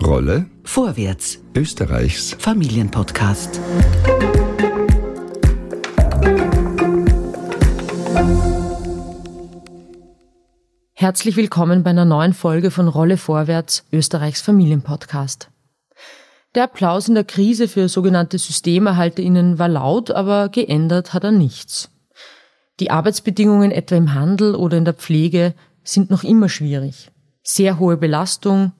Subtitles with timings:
[0.00, 3.60] Rolle Vorwärts, Österreichs Familienpodcast.
[10.94, 15.50] Herzlich willkommen bei einer neuen Folge von Rolle Vorwärts, Österreichs Familienpodcast.
[16.56, 21.90] Der Applaus in der Krise für sogenannte SystemerhalterInnen war laut, aber geändert hat er nichts.
[22.80, 25.54] Die Arbeitsbedingungen etwa im Handel oder in der Pflege
[25.84, 27.10] sind noch immer schwierig.
[27.44, 28.72] Sehr hohe Belastung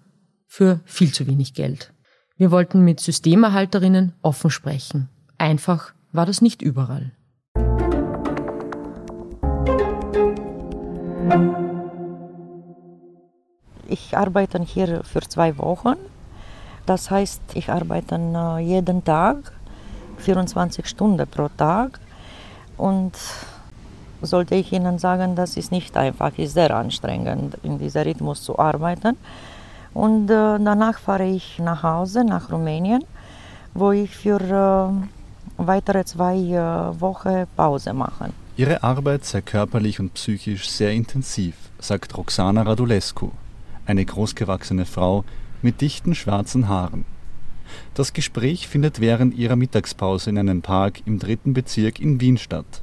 [0.53, 1.95] für viel zu wenig Geld.
[2.37, 5.09] Wir wollten mit Systemerhalterinnen offen sprechen.
[5.39, 7.13] Einfach war das nicht überall.
[13.89, 15.97] Ich arbeite hier für zwei Wochen.
[16.85, 19.53] Das heißt, ich arbeite äh, jeden Tag,
[20.19, 21.99] 24 Stunden pro Tag.
[22.77, 23.15] Und
[24.21, 28.59] sollte ich Ihnen sagen, das ist nicht einfach, ist sehr anstrengend, in diesem Rhythmus zu
[28.59, 29.17] arbeiten.
[29.95, 33.05] Und äh, danach fahre ich nach Hause, nach Rumänien,
[33.75, 35.09] wo ich für äh,
[35.59, 38.31] weitere zwei äh, Wochen Pause mache.
[38.57, 43.31] Ihre Arbeit sei körperlich und psychisch sehr intensiv, sagt Roxana Radulescu,
[43.87, 45.25] eine großgewachsene Frau
[45.63, 47.05] mit dichten schwarzen Haaren.
[47.95, 52.83] Das Gespräch findet während ihrer Mittagspause in einem Park im dritten Bezirk in Wien statt.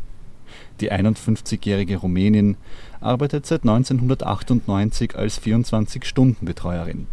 [0.82, 2.58] Die 51-jährige Rumänin
[3.02, 7.08] arbeitet seit 1998 als 24-Stunden-Betreuerin.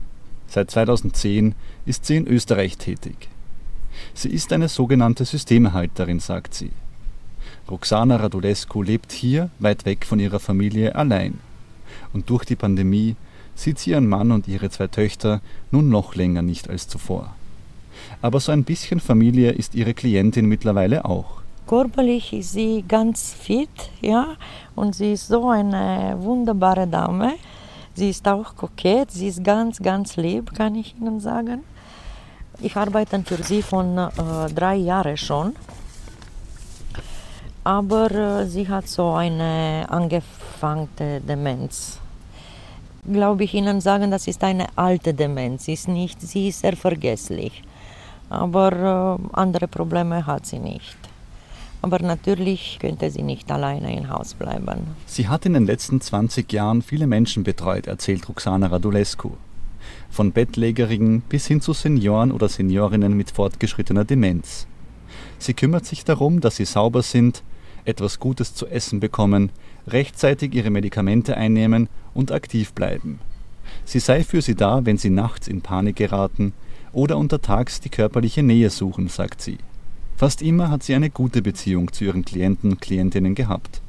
[0.48, 3.28] Seit 2010 ist sie in Österreich tätig.
[4.14, 6.70] Sie ist eine sogenannte Systemerhalterin, sagt sie.
[7.68, 11.38] Roxana Radulescu lebt hier, weit weg von ihrer Familie, allein.
[12.12, 13.16] Und durch die Pandemie
[13.54, 17.34] sieht sie ihren Mann und ihre zwei Töchter nun noch länger nicht als zuvor.
[18.22, 21.42] Aber so ein bisschen Familie ist ihre Klientin mittlerweile auch.
[21.66, 24.36] Körperlich ist sie ganz fit, ja,
[24.76, 27.34] und sie ist so eine wunderbare Dame.
[27.94, 31.64] Sie ist auch kokett, sie ist ganz, ganz lieb, kann ich Ihnen sagen.
[32.60, 34.10] Ich arbeite für sie von äh,
[34.54, 35.56] drei Jahren schon.
[37.64, 41.98] Aber äh, sie hat so eine angefangene Demenz.
[43.10, 45.64] Glaube ich Ihnen sagen, das ist eine alte Demenz.
[45.64, 47.64] Sie ist, nicht, sie ist sehr vergesslich.
[48.30, 51.05] Aber äh, andere Probleme hat sie nicht.
[51.82, 54.88] Aber natürlich könnte sie nicht alleine im Haus bleiben.
[55.06, 59.32] Sie hat in den letzten 20 Jahren viele Menschen betreut, erzählt Roxana Radulescu.
[60.10, 64.66] Von Bettlägerigen bis hin zu Senioren oder Seniorinnen mit fortgeschrittener Demenz.
[65.38, 67.42] Sie kümmert sich darum, dass sie sauber sind,
[67.84, 69.50] etwas Gutes zu essen bekommen,
[69.86, 73.20] rechtzeitig ihre Medikamente einnehmen und aktiv bleiben.
[73.84, 76.52] Sie sei für sie da, wenn sie nachts in Panik geraten
[76.92, 79.58] oder untertags die körperliche Nähe suchen, sagt sie.
[80.16, 83.82] Fast immer hat sie eine gute Beziehung zu ihren Klienten und Klientinnen gehabt.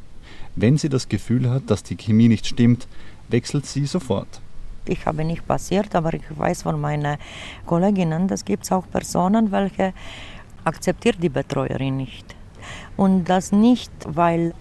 [0.58, 2.86] Wenn sie das Gefühl hat, dass die Chemie nicht stimmt,
[3.30, 4.42] wechselt sie sofort.
[4.90, 7.18] Ich habe nicht passiert, aber ich weiß von meinen
[7.66, 9.94] Kolleginnen, das gibt es auch Personen, welche
[10.66, 12.36] akzeptiert die Betreuerin nicht.
[12.98, 14.54] Und das nicht, weil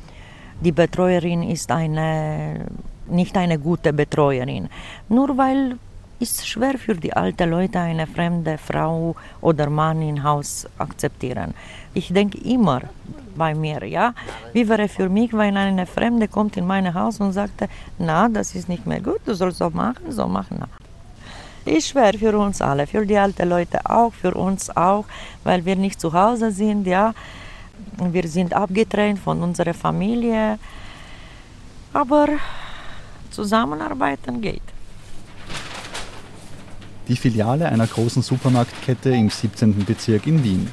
[0.60, 2.66] die Betreuerin ist eine,
[3.09, 4.69] nicht eine gute Betreuerin,
[5.09, 5.78] nur weil
[6.19, 11.53] es schwer für die alten Leute eine fremde Frau oder Mann im Haus akzeptieren.
[11.93, 12.82] Ich denke immer
[13.37, 14.15] bei mir, ja,
[14.53, 17.65] wie wäre für mich, wenn eine Fremde kommt in mein Haus und sagt,
[17.99, 20.65] na, das ist nicht mehr gut, du sollst so machen, so machen.
[21.66, 25.04] Ist schwer für uns alle, für die alten Leute auch, für uns auch,
[25.44, 27.12] weil wir nicht zu Hause sind, ja.
[27.98, 30.59] Wir sind abgetrennt von unserer Familie,
[31.93, 32.28] aber
[33.31, 34.75] zusammenarbeiten geht.
[37.08, 39.84] Die Filiale einer großen Supermarktkette im 17.
[39.84, 40.68] Bezirk in Wien.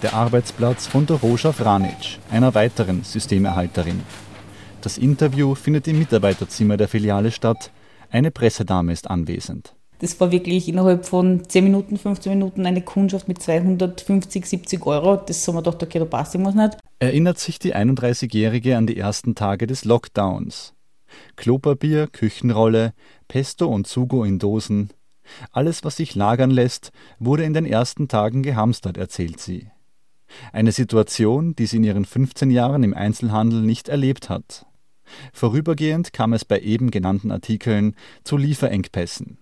[0.00, 4.00] Der Arbeitsplatz von Doroja Franic, einer weiteren Systemerhalterin.
[4.80, 7.72] Das Interview findet im Mitarbeiterzimmer der Filiale statt.
[8.10, 9.74] Eine Pressedame ist anwesend.
[9.98, 15.16] Das war wirklich innerhalb von 10 Minuten, 15 Minuten eine Kundschaft mit 250, 70 Euro.
[15.16, 16.78] Das haben wir gedacht, okay, da passt irgendwas nicht.
[17.00, 20.74] Erinnert sich die 31-Jährige an die ersten Tage des Lockdowns.
[21.34, 22.92] Klopapier, Küchenrolle,
[23.26, 24.90] Pesto und Sugo in Dosen.
[25.52, 29.70] Alles, was sich lagern lässt, wurde in den ersten Tagen gehamstert, erzählt sie.
[30.52, 34.66] Eine Situation, die sie in ihren 15 Jahren im Einzelhandel nicht erlebt hat.
[35.32, 37.94] Vorübergehend kam es bei eben genannten Artikeln
[38.24, 39.38] zu Lieferengpässen.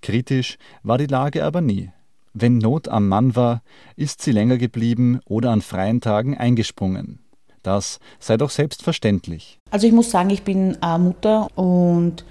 [0.00, 1.90] Kritisch war die Lage aber nie.
[2.34, 3.62] Wenn Not am Mann war,
[3.96, 7.18] ist sie länger geblieben oder an freien Tagen eingesprungen.
[7.62, 9.58] Das sei doch selbstverständlich.
[9.70, 12.24] Also ich muss sagen, ich bin äh, Mutter und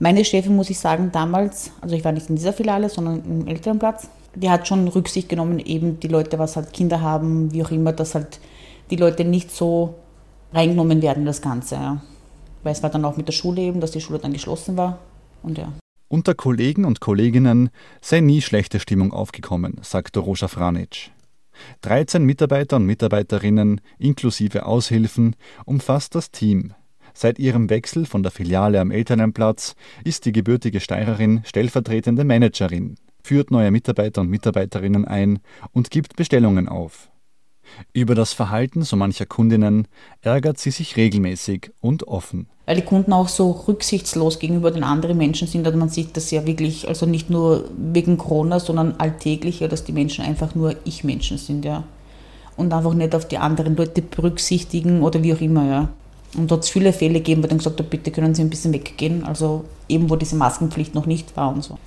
[0.00, 3.46] meine Chefin, muss ich sagen, damals, also ich war nicht in dieser Filiale, sondern im
[3.46, 7.70] Elternplatz, die hat schon Rücksicht genommen, eben die Leute, was halt Kinder haben, wie auch
[7.70, 8.40] immer, dass halt
[8.90, 9.94] die Leute nicht so
[10.52, 11.74] reingenommen werden das Ganze.
[11.76, 12.02] Ja.
[12.62, 14.98] Weil es war dann auch mit der Schule eben, dass die Schule dann geschlossen war.
[15.42, 15.72] Und ja.
[16.08, 17.70] Unter Kollegen und Kolleginnen
[18.00, 21.10] sei nie schlechte Stimmung aufgekommen, sagt Dorosa Franic.
[21.82, 25.36] 13 Mitarbeiter und Mitarbeiterinnen inklusive Aushilfen
[25.66, 26.74] umfasst das Team.
[27.14, 29.74] Seit ihrem Wechsel von der Filiale am Elternenplatz
[30.04, 35.40] ist die gebürtige Steirerin stellvertretende Managerin, führt neue Mitarbeiter und Mitarbeiterinnen ein
[35.72, 37.10] und gibt Bestellungen auf.
[37.92, 39.86] Über das Verhalten so mancher Kundinnen
[40.22, 42.48] ärgert sie sich regelmäßig und offen.
[42.66, 45.66] Weil die Kunden auch so rücksichtslos gegenüber den anderen Menschen sind.
[45.66, 49.84] Also man sieht das ja wirklich, also nicht nur wegen Corona, sondern alltäglich, ja, dass
[49.84, 51.84] die Menschen einfach nur Ich-Menschen sind, ja.
[52.56, 55.88] Und einfach nicht auf die anderen Leute berücksichtigen oder wie auch immer, ja.
[56.36, 58.50] Und dort hat es viele Fälle gegeben, wo dann gesagt hat, bitte können Sie ein
[58.50, 59.24] bisschen weggehen.
[59.24, 61.78] Also eben, wo diese Maskenpflicht noch nicht war und so.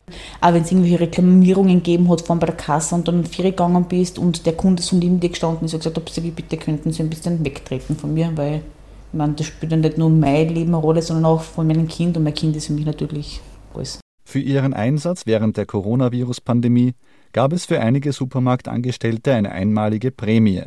[0.42, 3.86] Aber wenn es irgendwelche Reklamierungen gegeben hat von bei der Kasse und dann vier gegangen
[3.86, 7.02] bist und der Kunde so neben dir gestanden ist und gesagt hat, bitte könnten Sie
[7.02, 10.74] ein bisschen wegtreten von mir, weil ich meine, das spielt ja nicht nur mein Leben
[10.74, 13.42] eine Rolle, sondern auch von meinem Kind und mein Kind ist für mich natürlich
[13.74, 14.00] alles.
[14.26, 16.96] Für ihren Einsatz während der Coronavirus-Pandemie
[17.32, 20.64] gab es für einige Supermarktangestellte eine einmalige Prämie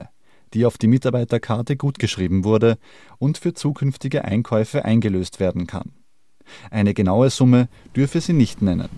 [0.55, 2.79] die auf die Mitarbeiterkarte gutgeschrieben wurde
[3.19, 5.93] und für zukünftige Einkäufe eingelöst werden kann.
[6.71, 8.89] Eine genaue Summe dürfe sie nicht nennen.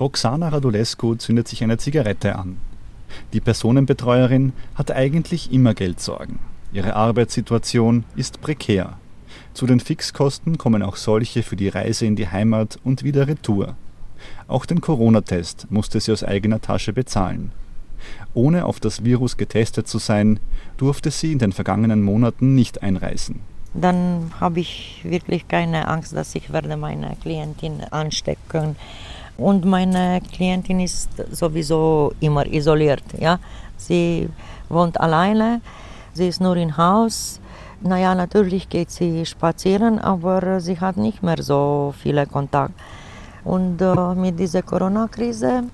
[0.00, 2.56] Roxana Radulescu zündet sich eine Zigarette an.
[3.32, 6.38] Die Personenbetreuerin hat eigentlich immer Geldsorgen.
[6.72, 8.98] Ihre Arbeitssituation ist prekär.
[9.54, 13.76] Zu den Fixkosten kommen auch solche für die Reise in die Heimat und wieder Retour.
[14.48, 17.52] Auch den Corona-Test musste sie aus eigener Tasche bezahlen.
[18.34, 20.40] Ohne auf das Virus getestet zu sein,
[20.76, 23.40] durfte sie in den vergangenen Monaten nicht einreisen.
[23.74, 28.76] Dann habe ich wirklich keine Angst, dass ich werde meine Klientin anstecken.
[29.38, 33.04] Und meine Klientin ist sowieso immer isoliert.
[33.18, 33.38] Ja?
[33.76, 34.28] Sie
[34.68, 35.60] wohnt alleine,
[36.12, 37.40] sie ist nur im Haus.
[37.80, 42.74] Naja, natürlich geht sie spazieren, aber sie hat nicht mehr so viele Kontakt.
[43.44, 45.64] Und äh, mit dieser Corona-Krise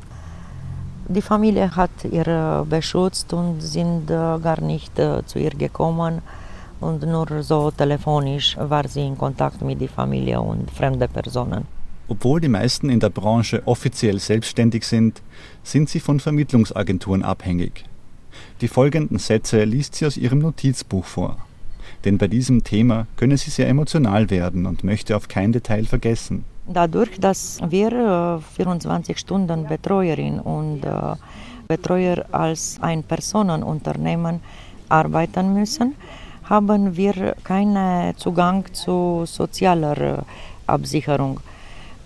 [1.09, 6.23] die Familie hat ihr beschützt und sind äh, gar nicht äh, zu ihr gekommen
[6.81, 11.67] und nur so telefonisch war sie in Kontakt mit der Familie und fremden Personen.
[12.09, 15.23] Obwohl die meisten in der Branche offiziell selbstständig sind,
[15.63, 17.85] sind sie von Vermittlungsagenturen abhängig.
[18.61, 21.37] Die folgenden Sätze liest sie aus ihrem Notizbuch vor.
[22.05, 26.45] Denn bei diesem Thema könne sie sehr emotional werden und möchte auf kein Detail vergessen.
[26.67, 31.17] Dadurch, dass wir 24 äh, Stunden Betreuerin und äh,
[31.67, 34.41] Betreuer als ein Personenunternehmen
[34.89, 35.95] arbeiten müssen,
[36.45, 40.25] haben wir keinen Zugang zu sozialer
[40.67, 41.41] Absicherung,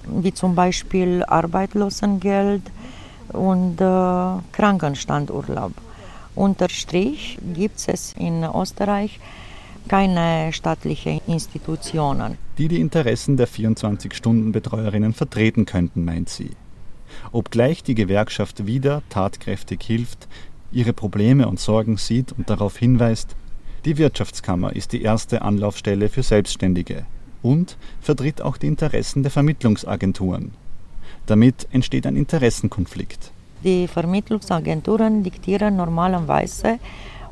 [0.06, 2.62] wie zum Beispiel Arbeitslosengeld
[3.33, 3.85] und äh,
[4.53, 5.73] Krankenstandurlaub.
[6.35, 9.21] Unterstrich gibt es in Österreich
[9.88, 12.38] keine staatlichen Institutionen.
[12.58, 16.50] Die die Interessen der 24-Stunden-Betreuerinnen vertreten könnten, meint sie.
[17.32, 20.29] Obgleich die Gewerkschaft wieder tatkräftig hilft,
[20.70, 23.37] ihre Probleme und Sorgen sieht und darauf hinweist,
[23.84, 27.05] die Wirtschaftskammer ist die erste Anlaufstelle für Selbstständige
[27.43, 30.52] und vertritt auch die Interessen der Vermittlungsagenturen.
[31.26, 33.32] Damit entsteht ein Interessenkonflikt.
[33.64, 36.79] Die Vermittlungsagenturen diktieren normalerweise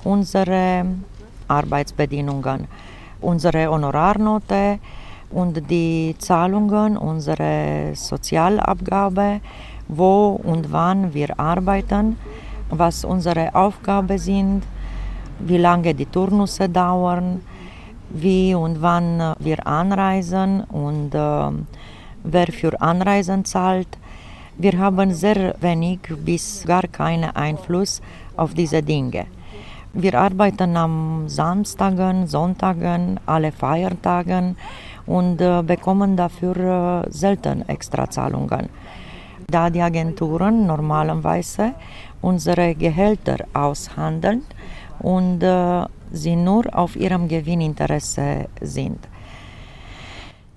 [0.05, 0.87] unsere
[1.51, 2.69] Arbeitsbedingungen,
[3.21, 4.79] unsere Honorarnote
[5.31, 9.41] und die Zahlungen, unsere Sozialabgabe,
[9.89, 12.17] wo und wann wir arbeiten,
[12.71, 14.63] was unsere Aufgaben sind,
[15.41, 17.41] wie lange die Turnusse dauern,
[18.11, 21.51] wie und wann wir anreisen und äh,
[22.25, 23.99] wer für Anreisen zahlt.
[24.59, 28.03] Wir haben sehr wenig bis gar keinen Einfluss
[28.37, 29.27] auf diese Dinge.
[29.93, 34.57] Wir arbeiten am Samstagen, Sonntagen, alle Feiertagen
[35.05, 38.69] und äh, bekommen dafür äh, selten Extrazahlungen.
[39.49, 41.75] Da die Agenturen normalerweise
[42.21, 44.43] unsere Gehälter aushandeln
[45.01, 49.01] und äh, sie nur auf ihrem Gewinninteresse sind.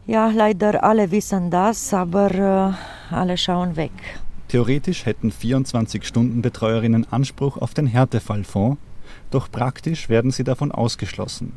[0.05, 2.75] Ja, leider alle wissen das, aber
[3.09, 3.91] alle schauen weg.
[4.49, 8.77] Theoretisch hätten 24-Stunden-Betreuerinnen Anspruch auf den Härtefallfonds,
[9.33, 11.53] doch praktisch werden sie davon ausgeschlossen.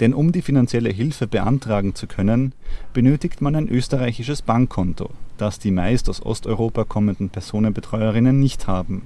[0.00, 2.52] Denn um die finanzielle Hilfe beantragen zu können,
[2.92, 9.02] benötigt man ein österreichisches Bankkonto, das die meist aus Osteuropa kommenden Personenbetreuerinnen nicht haben,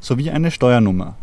[0.00, 1.16] sowie eine Steuernummer.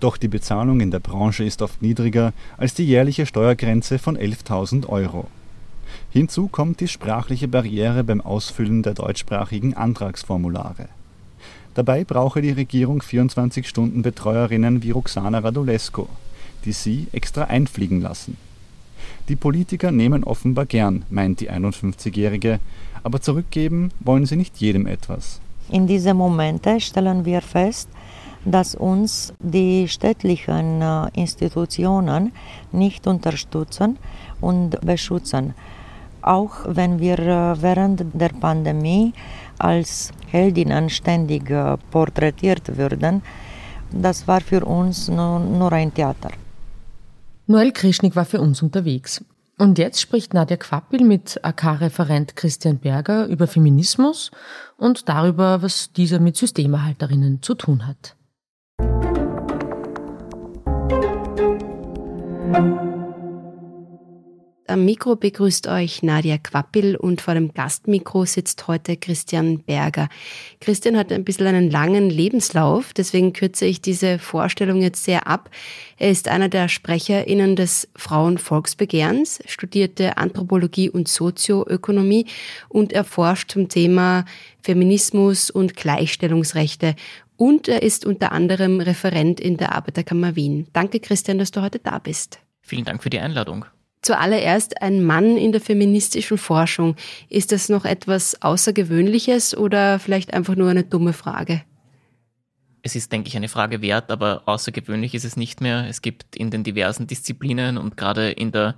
[0.00, 4.88] Doch die Bezahlung in der Branche ist oft niedriger als die jährliche Steuergrenze von 11.000
[4.88, 5.26] Euro.
[6.10, 10.88] Hinzu kommt die sprachliche Barriere beim Ausfüllen der deutschsprachigen Antragsformulare.
[11.78, 16.08] Dabei brauche die Regierung 24-Stunden-Betreuerinnen wie Roxana Radulescu,
[16.64, 18.36] die sie extra einfliegen lassen.
[19.28, 22.58] Die Politiker nehmen offenbar gern, meint die 51-Jährige,
[23.04, 25.40] aber zurückgeben wollen sie nicht jedem etwas.
[25.70, 27.88] In diesen Momenten stellen wir fest,
[28.44, 32.32] dass uns die städtlichen äh, Institutionen
[32.72, 33.98] nicht unterstützen
[34.40, 35.54] und beschützen.
[36.22, 39.12] Auch wenn wir äh, während der Pandemie
[39.58, 43.22] als Heldinnen ständig äh, porträtiert würden,
[43.90, 46.30] das war für uns nur, nur ein Theater.
[47.46, 49.24] Noel Krischnik war für uns unterwegs.
[49.58, 54.30] Und jetzt spricht Nadja Quappel mit AK-Referent Christian Berger über Feminismus
[54.76, 58.14] und darüber, was dieser mit Systemerhalterinnen zu tun hat.
[64.68, 70.10] Am Mikro begrüßt euch Nadia Quappel und vor dem Gastmikro sitzt heute Christian Berger.
[70.60, 75.48] Christian hat ein bisschen einen langen Lebenslauf, deswegen kürze ich diese Vorstellung jetzt sehr ab.
[75.96, 82.26] Er ist einer der SprecherInnen des Frauenvolksbegehrens, studierte Anthropologie und Sozioökonomie
[82.68, 84.26] und erforscht zum Thema
[84.60, 86.94] Feminismus und Gleichstellungsrechte
[87.38, 90.66] und er ist unter anderem Referent in der Arbeiterkammer Wien.
[90.74, 92.40] Danke, Christian, dass du heute da bist.
[92.60, 93.64] Vielen Dank für die Einladung.
[94.08, 96.96] Zuallererst ein Mann in der feministischen Forschung.
[97.28, 101.60] Ist das noch etwas Außergewöhnliches oder vielleicht einfach nur eine dumme Frage?
[102.80, 105.86] Es ist, denke ich, eine Frage wert, aber außergewöhnlich ist es nicht mehr.
[105.90, 108.76] Es gibt in den diversen Disziplinen und gerade in der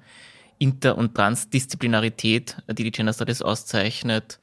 [0.58, 4.40] Inter- und Transdisziplinarität, die die Gender Studies auszeichnet,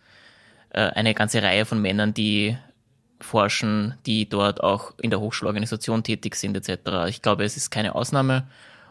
[0.70, 2.58] äh, eine ganze Reihe von Männern, die
[3.20, 7.10] forschen, die dort auch in der Hochschulorganisation tätig sind etc.
[7.10, 8.48] Ich glaube, es ist keine Ausnahme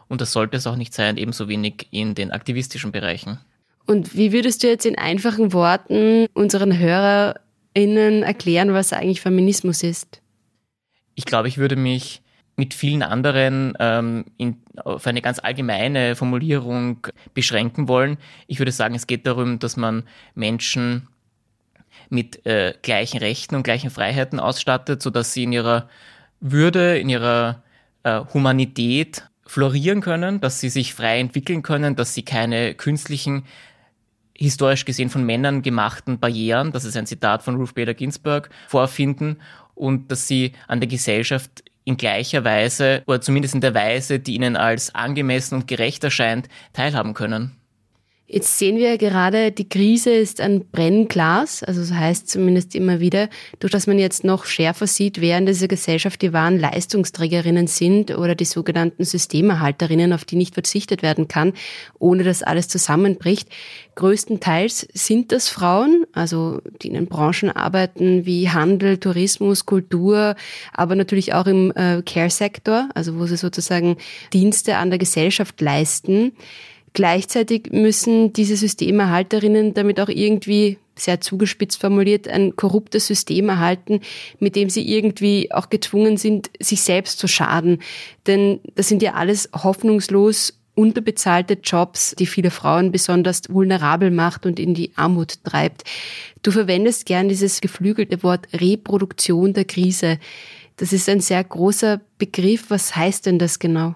[0.09, 3.39] und das sollte es auch nicht sein, ebenso wenig in den aktivistischen Bereichen.
[3.85, 10.21] Und wie würdest du jetzt in einfachen Worten unseren HörerInnen erklären, was eigentlich Feminismus ist?
[11.15, 12.21] Ich glaube, ich würde mich
[12.57, 18.17] mit vielen anderen ähm, in, auf eine ganz allgemeine Formulierung beschränken wollen.
[18.47, 21.07] Ich würde sagen, es geht darum, dass man Menschen
[22.09, 25.87] mit äh, gleichen Rechten und gleichen Freiheiten ausstattet, sodass sie in ihrer
[26.39, 27.63] Würde, in ihrer
[28.03, 33.45] äh, Humanität florieren können, dass sie sich frei entwickeln können, dass sie keine künstlichen,
[34.35, 39.37] historisch gesehen von Männern gemachten Barrieren, das ist ein Zitat von Ruth Bader Ginsburg, vorfinden
[39.73, 44.35] und dass sie an der Gesellschaft in gleicher Weise oder zumindest in der Weise, die
[44.35, 47.55] ihnen als angemessen und gerecht erscheint, teilhaben können.
[48.29, 53.29] Jetzt sehen wir gerade, die Krise ist ein Brennglas, also das heißt zumindest immer wieder,
[53.59, 58.11] durch das man jetzt noch schärfer sieht, wer in dieser Gesellschaft die wahren Leistungsträgerinnen sind
[58.17, 61.53] oder die sogenannten Systemerhalterinnen, auf die nicht verzichtet werden kann,
[61.99, 63.47] ohne dass alles zusammenbricht.
[63.95, 70.35] Größtenteils sind das Frauen, also die in den Branchen arbeiten wie Handel, Tourismus, Kultur,
[70.73, 73.95] aber natürlich auch im äh, Care-Sektor, also wo sie sozusagen
[74.33, 76.33] Dienste an der Gesellschaft leisten.
[76.93, 84.01] Gleichzeitig müssen diese Systemerhalterinnen damit auch irgendwie sehr zugespitzt formuliert ein korruptes System erhalten,
[84.39, 87.83] mit dem sie irgendwie auch gezwungen sind, sich selbst zu schaden.
[88.25, 94.59] Denn das sind ja alles hoffnungslos unterbezahlte Jobs, die viele Frauen besonders vulnerabel macht und
[94.59, 95.83] in die Armut treibt.
[96.43, 100.19] Du verwendest gern dieses geflügelte Wort Reproduktion der Krise.
[100.75, 102.69] Das ist ein sehr großer Begriff.
[102.69, 103.95] Was heißt denn das genau?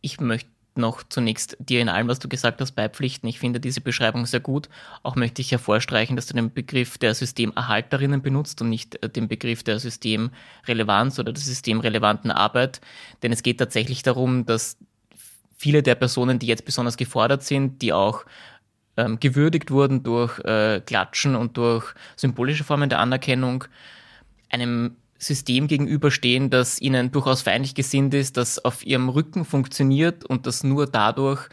[0.00, 0.48] Ich möchte
[0.80, 3.28] noch zunächst dir in allem, was du gesagt hast, beipflichten.
[3.28, 4.68] Ich finde diese Beschreibung sehr gut.
[5.02, 9.28] Auch möchte ich hervorstreichen, dass du den Begriff der Systemerhalterinnen benutzt und nicht äh, den
[9.28, 12.80] Begriff der Systemrelevanz oder der systemrelevanten Arbeit.
[13.22, 14.76] Denn es geht tatsächlich darum, dass
[15.56, 18.24] viele der Personen, die jetzt besonders gefordert sind, die auch
[18.96, 23.64] ähm, gewürdigt wurden durch äh, Klatschen und durch symbolische Formen der Anerkennung,
[24.50, 30.46] einem System gegenüberstehen, das ihnen durchaus feindlich gesinnt ist, das auf ihrem Rücken funktioniert und
[30.46, 31.48] das nur dadurch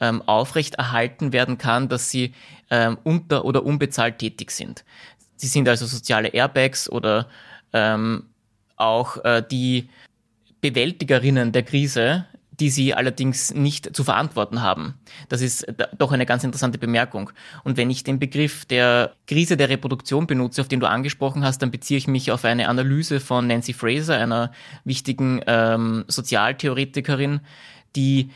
[0.00, 2.34] ähm, aufrechterhalten werden kann, dass sie
[2.70, 4.84] ähm, unter- oder unbezahlt tätig sind.
[5.36, 7.28] Sie sind also soziale Airbags oder
[7.72, 8.24] ähm,
[8.76, 9.88] auch äh, die
[10.60, 12.26] Bewältigerinnen der Krise,
[12.60, 14.94] die sie allerdings nicht zu verantworten haben.
[15.28, 15.66] Das ist
[15.98, 17.30] doch eine ganz interessante Bemerkung.
[17.64, 21.60] Und wenn ich den Begriff der Krise der Reproduktion benutze, auf den du angesprochen hast,
[21.62, 24.52] dann beziehe ich mich auf eine Analyse von Nancy Fraser, einer
[24.84, 27.40] wichtigen ähm, Sozialtheoretikerin,
[27.94, 28.30] die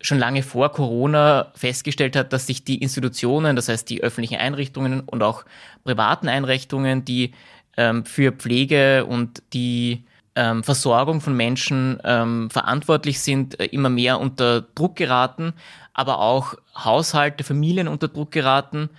[0.00, 5.00] schon lange vor Corona festgestellt hat, dass sich die Institutionen, das heißt die öffentlichen Einrichtungen
[5.00, 5.44] und auch
[5.82, 7.32] privaten Einrichtungen, die
[7.78, 10.04] ähm, für Pflege und die
[10.36, 15.52] ähm, Versorgung von Menschen ähm, verantwortlich sind, äh, immer mehr unter Druck geraten,
[15.92, 18.90] aber auch Haushalte, Familien unter Druck geraten,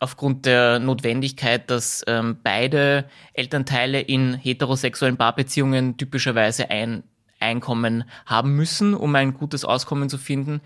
[0.00, 7.04] aufgrund der Notwendigkeit, dass ähm, beide Elternteile in heterosexuellen Paarbeziehungen typischerweise ein
[7.40, 10.60] Einkommen haben müssen, um ein gutes Auskommen zu finden,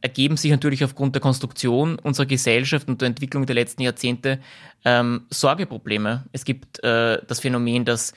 [0.00, 4.40] ergeben sich natürlich aufgrund der Konstruktion unserer Gesellschaft und der Entwicklung der letzten Jahrzehnte
[4.84, 6.24] ähm, Sorgeprobleme.
[6.32, 8.12] Es gibt äh, das Phänomen, dass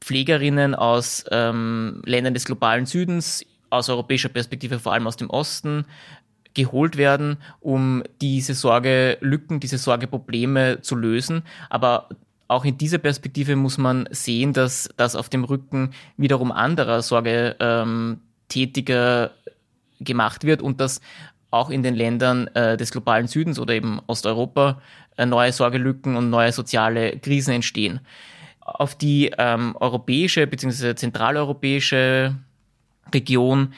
[0.00, 5.84] Pflegerinnen aus ähm, Ländern des globalen Südens, aus europäischer Perspektive vor allem aus dem Osten,
[6.54, 11.42] geholt werden, um diese Sorgelücken, diese Sorgeprobleme zu lösen.
[11.70, 12.08] Aber
[12.48, 18.10] auch in dieser Perspektive muss man sehen, dass das auf dem Rücken wiederum anderer Sorgetätiger
[19.24, 19.30] ähm,
[20.00, 21.00] gemacht wird und dass
[21.50, 24.80] auch in den Ländern äh, des globalen Südens oder eben Osteuropa
[25.16, 28.00] äh, neue Sorgelücken und neue soziale Krisen entstehen.
[28.74, 30.94] Auf die ähm, europäische bzw.
[30.94, 32.36] zentraleuropäische
[33.12, 33.72] Region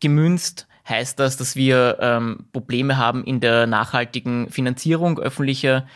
[0.00, 5.86] gemünzt heißt das, dass wir ähm, Probleme haben in der nachhaltigen Finanzierung öffentlicher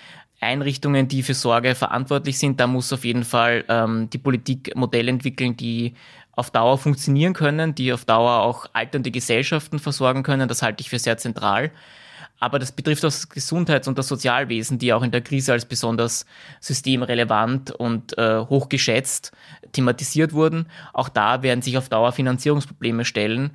[0.41, 2.61] Einrichtungen, die für Sorge verantwortlich sind.
[2.61, 5.95] Da muss auf jeden Fall ähm, die Politik Modelle entwickeln, die
[6.33, 10.49] auf Dauer funktionieren können, die auf Dauer auch alternde Gesellschaften versorgen können.
[10.49, 11.71] Das halte ich für sehr zentral.
[12.43, 16.27] Aber das betrifft das Gesundheits- und das Sozialwesen, die auch in der Krise als besonders
[16.59, 19.31] systemrelevant und äh, hochgeschätzt
[19.71, 20.67] thematisiert wurden.
[20.93, 23.53] Auch da werden sich auf Dauer Finanzierungsprobleme stellen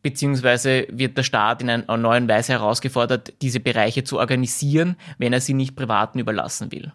[0.00, 5.40] beziehungsweise wird der Staat in einer neuen Weise herausgefordert, diese Bereiche zu organisieren, wenn er
[5.40, 6.90] sie nicht Privaten überlassen will.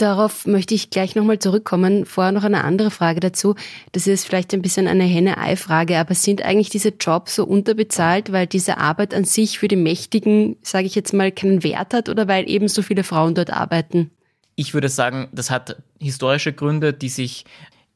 [0.00, 2.06] Darauf möchte ich gleich nochmal zurückkommen.
[2.06, 3.54] Vorher noch eine andere Frage dazu.
[3.92, 8.46] Das ist vielleicht ein bisschen eine Henne-Ei-Frage, aber sind eigentlich diese Jobs so unterbezahlt, weil
[8.46, 12.28] diese Arbeit an sich für die Mächtigen, sage ich jetzt mal, keinen Wert hat oder
[12.28, 14.10] weil eben so viele Frauen dort arbeiten?
[14.56, 17.44] Ich würde sagen, das hat historische Gründe, die sich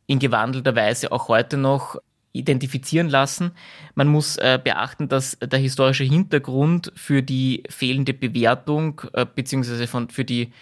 [0.06, 1.96] in gewandelter Weise auch heute noch
[2.32, 3.52] identifizieren lassen.
[3.94, 10.24] Man muss äh, beachten, dass der historische Hintergrund für die fehlende Bewertung äh, beziehungsweise für
[10.26, 10.52] die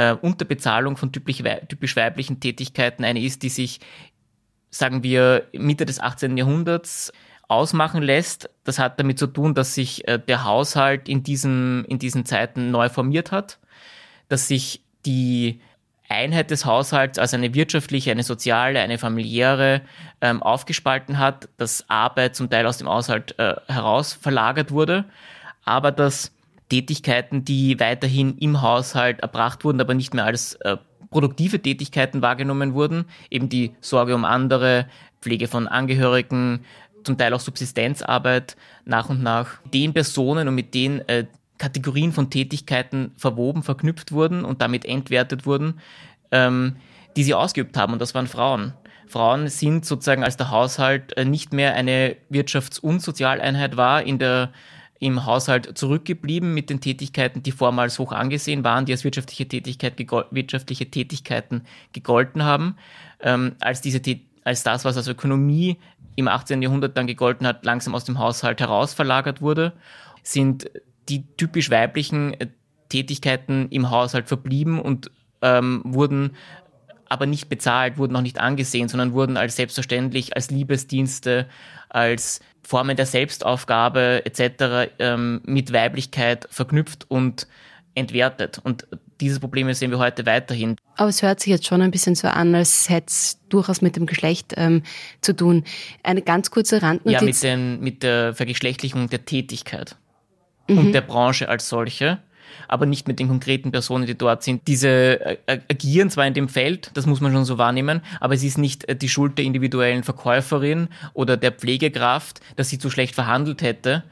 [0.00, 3.80] äh, Unterbezahlung von typisch, typisch weiblichen Tätigkeiten eine ist, die sich,
[4.70, 6.38] sagen wir, Mitte des 18.
[6.38, 7.12] Jahrhunderts
[7.48, 8.48] ausmachen lässt.
[8.64, 12.70] Das hat damit zu tun, dass sich äh, der Haushalt in, diesem, in diesen Zeiten
[12.70, 13.58] neu formiert hat,
[14.28, 15.60] dass sich die
[16.08, 19.82] Einheit des Haushalts als eine wirtschaftliche, eine soziale, eine familiäre
[20.22, 25.04] ähm, aufgespalten hat, dass Arbeit zum Teil aus dem Haushalt äh, heraus verlagert wurde,
[25.64, 26.32] aber dass
[26.70, 30.78] Tätigkeiten, die weiterhin im Haushalt erbracht wurden, aber nicht mehr als äh,
[31.10, 34.86] produktive Tätigkeiten wahrgenommen wurden, eben die Sorge um andere,
[35.20, 36.64] Pflege von Angehörigen,
[37.04, 41.26] zum Teil auch Subsistenzarbeit nach und nach den Personen und mit den äh,
[41.58, 45.80] Kategorien von Tätigkeiten verwoben, verknüpft wurden und damit entwertet wurden,
[46.30, 46.76] ähm,
[47.16, 47.92] die sie ausgeübt haben.
[47.92, 48.72] Und das waren Frauen.
[49.06, 54.18] Frauen sind sozusagen, als der Haushalt äh, nicht mehr eine Wirtschafts- und Sozialeinheit war, in
[54.18, 54.52] der,
[55.00, 59.98] im Haushalt zurückgeblieben mit den Tätigkeiten, die vormals hoch angesehen waren, die als wirtschaftliche, Tätigkeit
[60.30, 62.76] wirtschaftliche Tätigkeiten gegolten haben.
[63.20, 64.00] Ähm, als, diese,
[64.44, 65.78] als das, was als Ökonomie
[66.16, 66.60] im 18.
[66.60, 69.72] Jahrhundert dann gegolten hat, langsam aus dem Haushalt heraus verlagert wurde,
[70.22, 70.70] sind
[71.08, 72.48] die typisch weiblichen äh,
[72.90, 75.10] Tätigkeiten im Haushalt verblieben und
[75.40, 76.36] ähm, wurden
[77.08, 81.48] aber nicht bezahlt, wurden auch nicht angesehen, sondern wurden als selbstverständlich, als Liebesdienste,
[81.88, 84.92] als Formen der Selbstaufgabe etc.
[84.98, 87.46] Ähm, mit Weiblichkeit verknüpft und
[87.94, 88.60] entwertet.
[88.62, 88.86] Und
[89.20, 90.76] diese Probleme sehen wir heute weiterhin.
[90.96, 93.96] Aber es hört sich jetzt schon ein bisschen so an, als hätte es durchaus mit
[93.96, 94.82] dem Geschlecht ähm,
[95.20, 95.64] zu tun.
[96.02, 97.20] Eine ganz kurze Randnotiz.
[97.20, 99.96] Ja, mit, den, mit der Vergeschlechtlichung der Tätigkeit
[100.68, 100.78] mhm.
[100.78, 102.18] und der Branche als solche,
[102.68, 104.66] aber nicht mit den konkreten Personen, die dort sind.
[104.66, 108.42] Diese äh, agieren zwar in dem Feld, das muss man schon so wahrnehmen, aber es
[108.42, 113.14] ist nicht äh, die Schuld der individuellen Verkäuferin oder der Pflegekraft, dass sie zu schlecht
[113.14, 114.04] verhandelt hätte,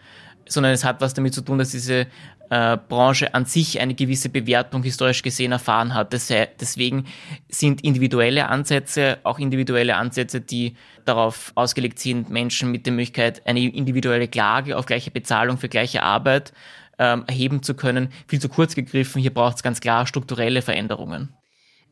[0.47, 2.07] sondern es hat was damit zu tun, dass diese
[2.51, 6.12] äh, Branche an sich eine gewisse Bewertung historisch gesehen erfahren hat.
[6.12, 7.05] deswegen
[7.49, 13.61] sind individuelle Ansätze auch individuelle Ansätze, die darauf ausgelegt sind, Menschen mit der Möglichkeit, eine
[13.61, 16.53] individuelle Klage auf gleiche Bezahlung für gleiche Arbeit
[16.99, 19.21] ähm, erheben zu können, viel zu kurz gegriffen.
[19.21, 21.31] Hier braucht es ganz klar strukturelle Veränderungen.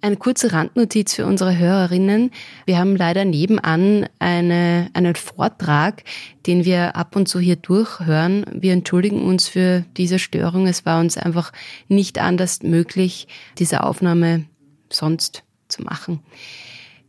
[0.03, 2.31] Eine kurze Randnotiz für unsere Hörerinnen.
[2.66, 6.05] Wir haben leider nebenan eine, einen Vortrag,
[6.47, 8.45] den wir ab und zu hier durchhören.
[8.53, 10.66] Wir entschuldigen uns für diese Störung.
[10.66, 11.51] Es war uns einfach
[11.88, 13.27] nicht anders möglich,
[13.59, 14.45] diese Aufnahme
[14.90, 16.21] sonst zu machen.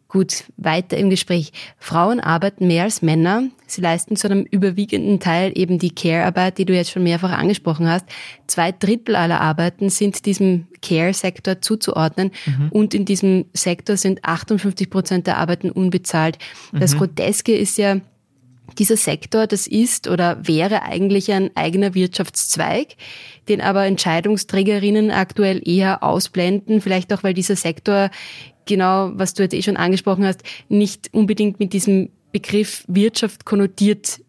[0.09, 1.51] Gut, weiter im Gespräch.
[1.77, 3.43] Frauen arbeiten mehr als Männer.
[3.65, 7.89] Sie leisten zu einem überwiegenden Teil eben die Care-Arbeit, die du jetzt schon mehrfach angesprochen
[7.89, 8.05] hast.
[8.47, 12.69] Zwei Drittel aller Arbeiten sind diesem Care-Sektor zuzuordnen mhm.
[12.69, 16.37] und in diesem Sektor sind 58 Prozent der Arbeiten unbezahlt.
[16.71, 16.99] Das mhm.
[16.99, 17.97] Groteske ist ja,
[18.77, 22.95] dieser Sektor, das ist oder wäre eigentlich ein eigener Wirtschaftszweig,
[23.47, 28.09] den aber Entscheidungsträgerinnen aktuell eher ausblenden, vielleicht auch, weil dieser Sektor
[28.67, 34.19] genau, was du jetzt eh schon angesprochen hast, nicht unbedingt mit diesem Begriff Wirtschaft konnotiert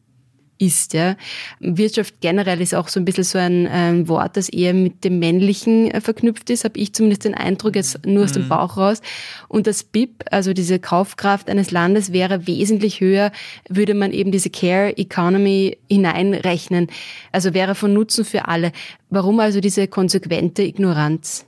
[0.59, 0.93] ist.
[0.93, 1.17] Ja.
[1.61, 5.19] Wirtschaft generell ist auch so ein bisschen so ein, ein Wort, das eher mit dem
[5.19, 8.43] Männlichen äh, verknüpft ist, habe ich zumindest den Eindruck, jetzt nur aus mhm.
[8.43, 9.01] dem Bauch raus.
[9.49, 13.33] Und das BIP, also diese Kaufkraft eines Landes, wäre wesentlich höher,
[13.69, 16.89] würde man eben diese Care Economy hineinrechnen.
[17.33, 18.73] Also wäre von Nutzen für alle.
[19.11, 21.47] Warum also diese konsequente Ignoranz?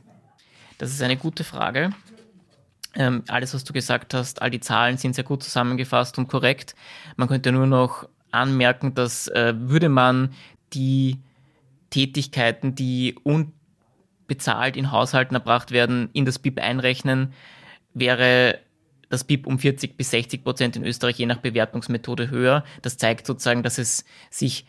[0.79, 1.90] Das ist eine gute Frage.
[2.94, 6.74] Ähm, alles, was du gesagt hast, all die Zahlen sind sehr gut zusammengefasst und korrekt.
[7.16, 10.33] Man könnte nur noch anmerken, dass äh, würde man
[10.72, 11.18] die
[11.90, 17.33] Tätigkeiten, die unbezahlt in Haushalten erbracht werden, in das BIP einrechnen,
[17.94, 18.59] wäre
[19.09, 22.64] das BIP um 40 bis 60 Prozent in Österreich je nach Bewertungsmethode höher.
[22.83, 24.66] Das zeigt sozusagen, dass es sich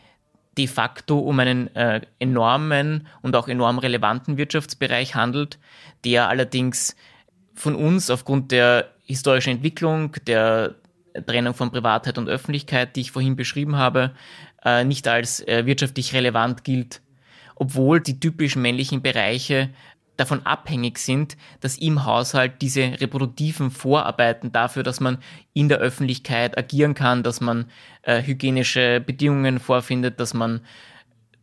[0.58, 5.58] de facto um einen äh, enormen und auch enorm relevanten Wirtschaftsbereich handelt,
[6.04, 6.96] der allerdings
[7.54, 10.74] von uns aufgrund der historischen Entwicklung, der
[11.26, 14.12] Trennung von Privatheit und Öffentlichkeit, die ich vorhin beschrieben habe,
[14.64, 17.00] äh, nicht als äh, wirtschaftlich relevant gilt,
[17.56, 19.70] obwohl die typischen männlichen Bereiche
[20.16, 25.18] davon abhängig sind, dass im Haushalt diese reproduktiven Vorarbeiten dafür, dass man
[25.52, 27.66] in der Öffentlichkeit agieren kann, dass man
[28.02, 30.60] äh, hygienische Bedingungen vorfindet, dass man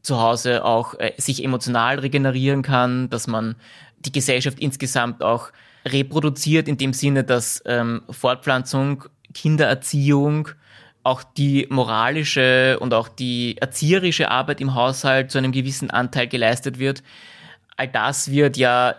[0.01, 3.55] zu Hause auch äh, sich emotional regenerieren kann, dass man
[3.99, 5.51] die Gesellschaft insgesamt auch
[5.85, 10.49] reproduziert in dem Sinne, dass ähm, Fortpflanzung Kindererziehung,
[11.03, 16.77] auch die moralische und auch die erzieherische Arbeit im Haushalt zu einem gewissen Anteil geleistet
[16.77, 17.03] wird.
[17.77, 18.95] All das wird ja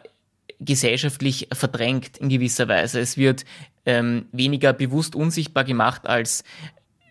[0.60, 3.00] gesellschaftlich verdrängt in gewisser Weise.
[3.00, 3.44] Es wird
[3.86, 6.44] ähm, weniger bewusst unsichtbar gemacht als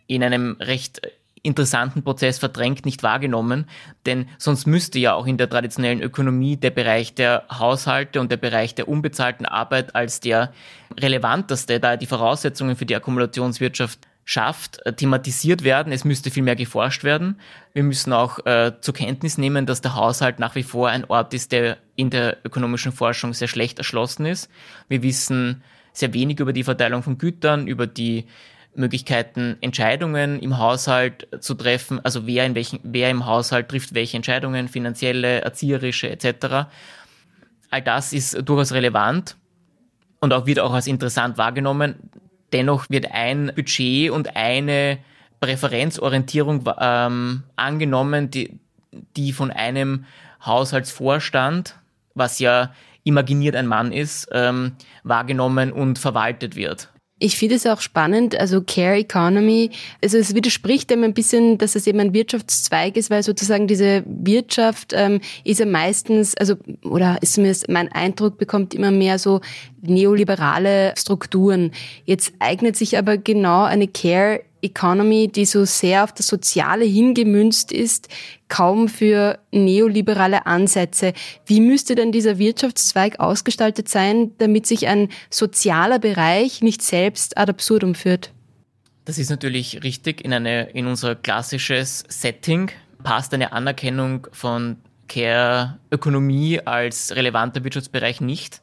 [0.08, 1.02] in einem recht
[1.42, 3.66] interessanten Prozess verdrängt, nicht wahrgenommen.
[4.06, 8.38] Denn sonst müsste ja auch in der traditionellen Ökonomie der Bereich der Haushalte und der
[8.38, 10.54] Bereich der unbezahlten Arbeit als der
[11.00, 14.00] relevanteste, da er die Voraussetzungen für die Akkumulationswirtschaft
[14.30, 15.92] schafft, äh, thematisiert werden.
[15.92, 17.40] Es müsste viel mehr geforscht werden.
[17.74, 21.34] Wir müssen auch äh, zur Kenntnis nehmen, dass der Haushalt nach wie vor ein Ort
[21.34, 24.48] ist, der in der ökonomischen Forschung sehr schlecht erschlossen ist.
[24.88, 28.26] Wir wissen sehr wenig über die Verteilung von Gütern, über die
[28.80, 34.18] Möglichkeiten, Entscheidungen im Haushalt zu treffen, also wer in welchen, wer im Haushalt trifft welche
[34.18, 36.70] Entscheidungen, finanzielle, erzieherische etc.
[37.70, 39.36] All das ist durchaus relevant
[40.20, 41.96] und auch wird auch als interessant wahrgenommen.
[42.52, 44.98] Dennoch wird ein Budget und eine
[45.40, 48.60] Präferenzorientierung ähm, angenommen, die,
[49.16, 50.06] die von einem
[50.46, 51.76] Haushaltsvorstand,
[52.16, 56.90] was ja imaginiert ein Mann ist, ähm, wahrgenommen und verwaltet wird.
[57.20, 61.76] Ich finde es auch spannend, also Care Economy, also es widerspricht dem ein bisschen, dass
[61.76, 67.18] es eben ein Wirtschaftszweig ist, weil sozusagen diese Wirtschaft ähm, ist ja meistens, also oder
[67.22, 69.42] ist zumindest mein Eindruck, bekommt immer mehr so
[69.82, 71.72] neoliberale Strukturen.
[72.06, 77.72] Jetzt eignet sich aber genau eine Care Economy, die so sehr auf das Soziale hingemünzt
[77.72, 78.10] ist,
[78.48, 81.14] kaum für neoliberale Ansätze.
[81.46, 87.50] Wie müsste denn dieser Wirtschaftszweig ausgestaltet sein, damit sich ein sozialer Bereich nicht selbst ad
[87.50, 88.32] absurdum führt?
[89.06, 90.24] Das ist natürlich richtig.
[90.24, 92.72] In, eine, in unser klassisches Setting
[93.04, 98.62] passt eine Anerkennung von Care-Ökonomie als relevanter Wirtschaftsbereich nicht.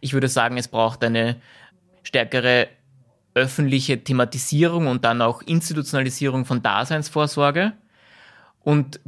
[0.00, 1.36] Ich würde sagen, es braucht eine
[2.02, 2.68] stärkere
[3.34, 7.72] öffentliche Thematisierung und dann auch Institutionalisierung von Daseinsvorsorge
[8.62, 9.00] und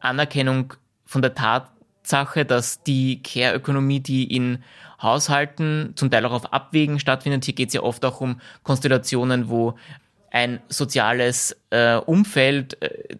[0.00, 4.62] Anerkennung von der Tatsache, dass die Care-Ökonomie, die in
[5.00, 9.48] Haushalten zum Teil auch auf Abwägen stattfindet, hier geht es ja oft auch um Konstellationen,
[9.48, 9.76] wo
[10.30, 13.16] ein soziales äh, Umfeld äh,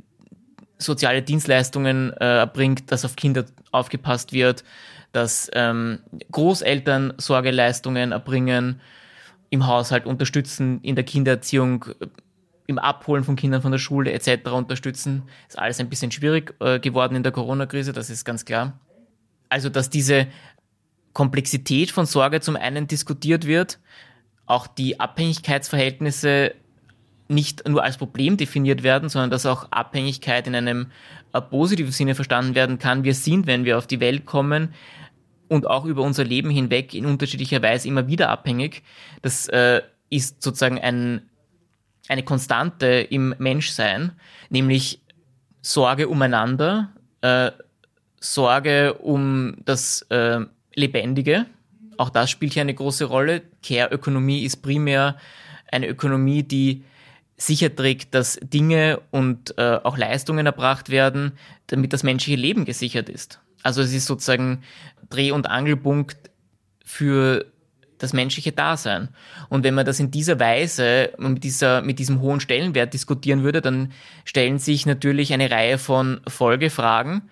[0.79, 4.65] soziale Dienstleistungen äh, erbringt, dass auf Kinder aufgepasst wird,
[5.13, 5.99] dass ähm,
[6.31, 8.81] Großeltern Sorgeleistungen erbringen,
[9.51, 12.07] im Haushalt unterstützen, in der Kindererziehung, äh,
[12.67, 14.51] im Abholen von Kindern von der Schule etc.
[14.53, 15.25] unterstützen.
[15.49, 18.79] Ist alles ein bisschen schwierig äh, geworden in der Corona-Krise, das ist ganz klar.
[19.49, 20.29] Also, dass diese
[21.13, 23.81] Komplexität von Sorge zum einen diskutiert wird,
[24.47, 26.55] auch die Abhängigkeitsverhältnisse
[27.27, 30.87] nicht nur als Problem definiert werden, sondern dass auch Abhängigkeit in einem
[31.33, 33.05] äh, positiven Sinne verstanden werden kann.
[33.05, 34.75] Wir sind, wenn wir auf die Welt kommen,
[35.51, 38.83] und auch über unser Leben hinweg in unterschiedlicher Weise immer wieder abhängig.
[39.21, 41.29] Das äh, ist sozusagen ein,
[42.09, 44.13] eine Konstante im Menschsein,
[44.49, 45.01] nämlich
[45.61, 47.51] Sorge umeinander, äh,
[48.21, 50.41] Sorge um das äh,
[50.75, 51.47] Lebendige.
[51.97, 53.43] Auch das spielt hier eine große Rolle.
[53.63, 55.17] Care-Ökonomie ist primär
[55.73, 56.85] eine Ökonomie, die
[57.37, 61.33] sicher trägt, dass Dinge und äh, auch Leistungen erbracht werden,
[61.67, 63.41] damit das menschliche Leben gesichert ist.
[63.63, 64.63] Also es ist sozusagen
[65.11, 66.31] Dreh- und Angelpunkt
[66.85, 67.45] für
[67.99, 69.11] das menschliche Dasein.
[69.49, 73.61] Und wenn man das in dieser Weise mit, dieser, mit diesem hohen Stellenwert diskutieren würde,
[73.61, 73.93] dann
[74.25, 77.29] stellen sich natürlich eine Reihe von Folgefragen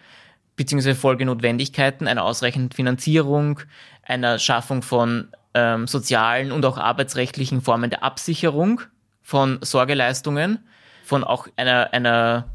[0.59, 3.61] beziehungsweise Folgenotwendigkeiten einer ausreichenden Finanzierung,
[4.03, 8.83] einer Schaffung von ähm, sozialen und auch arbeitsrechtlichen Formen der Absicherung
[9.23, 10.59] von Sorgeleistungen,
[11.05, 12.49] von auch einer, einer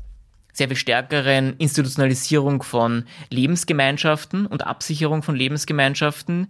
[0.54, 6.48] sehr viel stärkeren Institutionalisierung von Lebensgemeinschaften und Absicherung von Lebensgemeinschaften,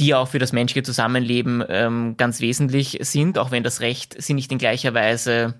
[0.00, 4.34] die auch für das menschliche Zusammenleben ähm, ganz wesentlich sind, auch wenn das Recht sie
[4.34, 5.54] nicht in gleicher Weise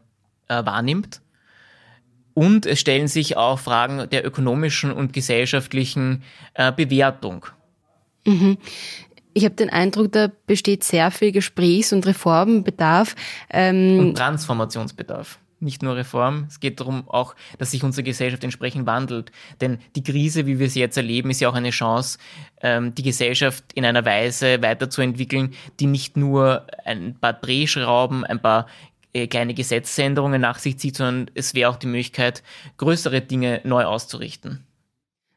[0.49, 1.21] äh, wahrnimmt.
[2.35, 6.23] Und es stellen sich auch Fragen der ökonomischen und gesellschaftlichen
[6.55, 7.47] äh, Bewertung.
[8.25, 8.59] Mhm.
[9.35, 13.15] Ich habe den Eindruck, da besteht sehr viel Gesprächs- und Reformbedarf.
[13.51, 16.47] Ähm und Transformationsbedarf nicht nur Reform.
[16.49, 19.33] Es geht darum auch, dass sich unsere Gesellschaft entsprechend wandelt.
[19.61, 22.19] Denn die Krise, wie wir sie jetzt erleben, ist ja auch eine Chance,
[22.63, 28.67] ähm, die Gesellschaft in einer Weise weiterzuentwickeln, die nicht nur ein paar Drehschrauben, ein paar
[29.13, 32.43] äh, kleine Gesetzesänderungen nach sich zieht, sondern es wäre auch die Möglichkeit,
[32.77, 34.65] größere Dinge neu auszurichten.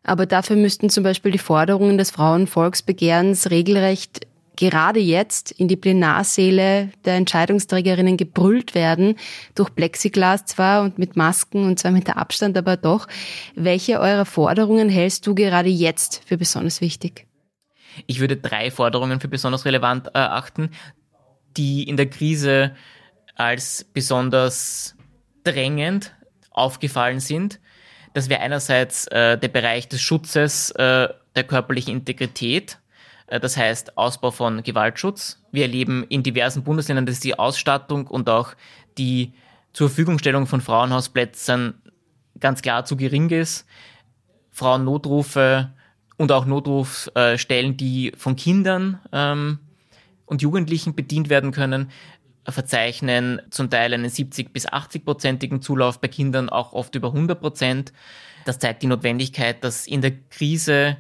[0.04, 4.28] Aber dafür müssten zum Beispiel die Forderungen des Frauenvolksbegehrens regelrecht
[4.62, 9.16] gerade jetzt in die Plenarsäle der Entscheidungsträgerinnen gebrüllt werden,
[9.56, 13.08] durch Plexiglas zwar und mit Masken und zwar mit der Abstand, aber doch.
[13.56, 17.26] Welche eurer Forderungen hältst du gerade jetzt für besonders wichtig?
[18.06, 20.70] Ich würde drei Forderungen für besonders relevant erachten,
[21.58, 22.76] die in der Krise
[23.36, 24.96] als besonders
[25.44, 26.16] drängend
[26.52, 27.60] aufgefallen sind.
[28.14, 32.81] Das wäre einerseits äh, der Bereich des Schutzes äh, der körperlichen Integrität äh,
[33.40, 35.42] das heißt Ausbau von Gewaltschutz.
[35.52, 38.54] Wir erleben in diversen Bundesländern, dass die Ausstattung und auch
[38.98, 39.34] die
[39.74, 41.76] zur Verfügungstellung von Frauenhausplätzen
[42.40, 43.66] ganz klar zu gering ist.
[44.52, 45.72] Frauennotrufe
[46.18, 49.60] und auch Notrufstellen, die von Kindern ähm,
[50.26, 51.90] und Jugendlichen bedient werden können,
[52.48, 57.94] verzeichnen zum Teil einen 70 bis 80-prozentigen Zulauf bei Kindern, auch oft über 100 Prozent.
[58.46, 60.98] Das zeigt die Notwendigkeit, dass in der Krise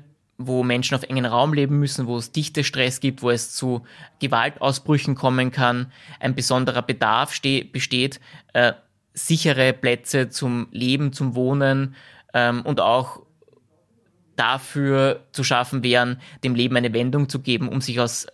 [0.48, 3.84] wo Menschen auf engen Raum leben müssen, wo es dichte Stress gibt, wo es zu
[4.20, 7.40] Gewaltausbrüchen kommen kann, ein besonderer Bedarf
[7.72, 8.20] besteht,
[8.54, 8.74] äh,
[9.14, 11.96] sichere Plätze zum Leben, zum Wohnen
[12.34, 13.22] ähm, und auch
[14.36, 18.28] dafür zu schaffen wären, dem Leben eine Wendung zu geben, um sich aus,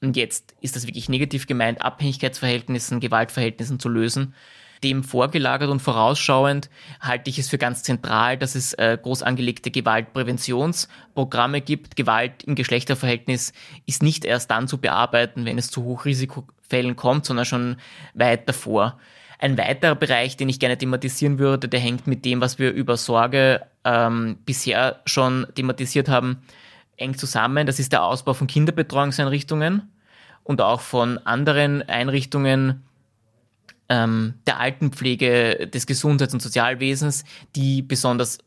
[0.00, 4.34] und jetzt ist das wirklich negativ gemeint, Abhängigkeitsverhältnissen, Gewaltverhältnissen zu lösen
[4.82, 9.70] dem vorgelagert und vorausschauend halte ich es für ganz zentral, dass es äh, groß angelegte
[9.70, 11.96] Gewaltpräventionsprogramme gibt.
[11.96, 13.52] Gewalt im Geschlechterverhältnis
[13.86, 17.76] ist nicht erst dann zu bearbeiten, wenn es zu Hochrisikofällen kommt, sondern schon
[18.14, 18.98] weit davor.
[19.38, 22.96] Ein weiterer Bereich, den ich gerne thematisieren würde, der hängt mit dem, was wir über
[22.96, 26.42] Sorge ähm, bisher schon thematisiert haben,
[26.96, 27.66] eng zusammen.
[27.66, 29.90] Das ist der Ausbau von Kinderbetreuungseinrichtungen
[30.44, 32.82] und auch von anderen Einrichtungen,
[33.90, 37.24] ähm, der Altenpflege, des Gesundheits- und Sozialwesens,
[37.54, 38.38] die besonders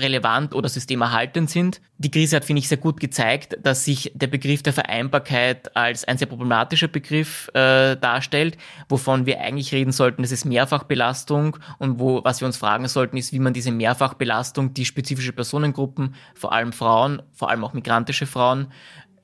[0.00, 1.80] relevant oder systemerhaltend sind.
[1.98, 6.04] Die Krise hat, finde ich, sehr gut gezeigt, dass sich der Begriff der Vereinbarkeit als
[6.04, 8.56] ein sehr problematischer Begriff äh, darstellt,
[8.88, 13.16] wovon wir eigentlich reden sollten, das ist Mehrfachbelastung und wo, was wir uns fragen sollten,
[13.16, 18.26] ist, wie man diese Mehrfachbelastung, die spezifische Personengruppen, vor allem Frauen, vor allem auch migrantische
[18.26, 18.72] Frauen,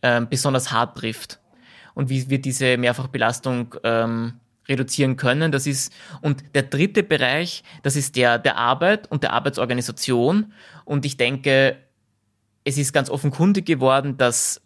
[0.03, 1.41] äh, besonders hart trifft.
[1.95, 4.35] Und wie wir diese Mehrfachbelastung ähm,
[4.71, 5.53] reduzieren können.
[5.53, 10.53] Das ist, und der dritte Bereich, das ist der der Arbeit und der Arbeitsorganisation.
[10.87, 11.77] Und ich denke,
[12.65, 14.63] es ist ganz offenkundig geworden, dass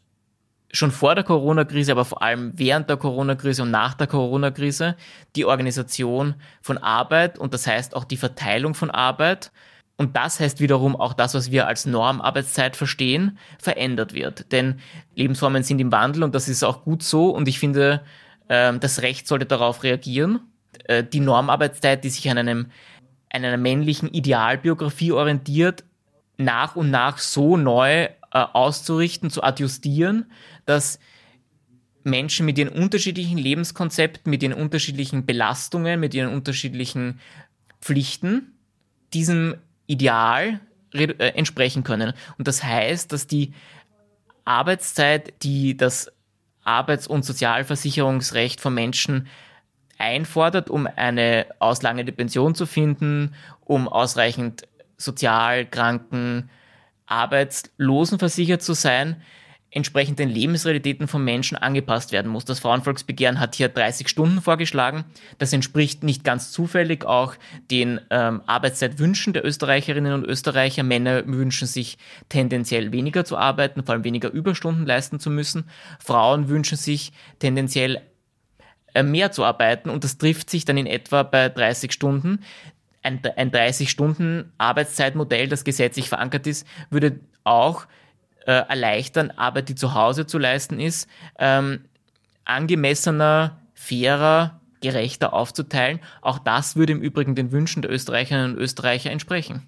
[0.72, 4.96] schon vor der Corona-Krise, aber vor allem während der Corona-Krise und nach der Corona-Krise
[5.36, 9.52] die Organisation von Arbeit und das heißt auch die Verteilung von Arbeit
[9.96, 14.50] und das heißt wiederum auch das, was wir als Normarbeitszeit verstehen, verändert wird.
[14.50, 14.80] Denn
[15.14, 18.02] Lebensformen sind im Wandel und das ist auch gut so und ich finde,
[18.48, 20.40] das Recht sollte darauf reagieren.
[20.84, 22.66] Äh, die Normarbeitszeit, die sich an einem
[23.30, 25.82] an einer männlichen Idealbiografie orientiert,
[26.36, 30.30] nach und nach so neu äh, auszurichten, zu adjustieren,
[30.66, 31.00] dass
[32.04, 37.18] Menschen mit ihren unterschiedlichen Lebenskonzepten, mit ihren unterschiedlichen Belastungen, mit ihren unterschiedlichen
[37.80, 38.52] Pflichten
[39.14, 40.60] diesem Ideal
[40.92, 42.12] äh, entsprechen können.
[42.38, 43.52] Und das heißt, dass die
[44.44, 46.12] Arbeitszeit, die das
[46.64, 49.28] Arbeits- und Sozialversicherungsrecht von Menschen
[49.98, 56.50] einfordert, um eine auslangende Pension zu finden, um ausreichend sozial, kranken,
[57.06, 59.22] arbeitslosen versichert zu sein,
[59.74, 62.44] entsprechend den Lebensrealitäten von Menschen angepasst werden muss.
[62.44, 65.04] Das Frauenvolksbegehren hat hier 30 Stunden vorgeschlagen.
[65.38, 67.34] Das entspricht nicht ganz zufällig auch
[67.72, 70.84] den ähm, Arbeitszeitwünschen der Österreicherinnen und Österreicher.
[70.84, 75.64] Männer wünschen sich tendenziell weniger zu arbeiten, vor allem weniger Überstunden leisten zu müssen.
[75.98, 78.00] Frauen wünschen sich tendenziell
[78.94, 82.44] äh, mehr zu arbeiten und das trifft sich dann in etwa bei 30 Stunden.
[83.02, 87.86] Ein, ein 30-Stunden-Arbeitszeitmodell, das gesetzlich verankert ist, würde auch
[88.46, 91.84] äh, erleichtern, Arbeit, die zu Hause zu leisten ist, ähm,
[92.44, 96.00] angemessener, fairer, gerechter aufzuteilen.
[96.20, 99.62] Auch das würde im Übrigen den Wünschen der Österreicherinnen und Österreicher entsprechen.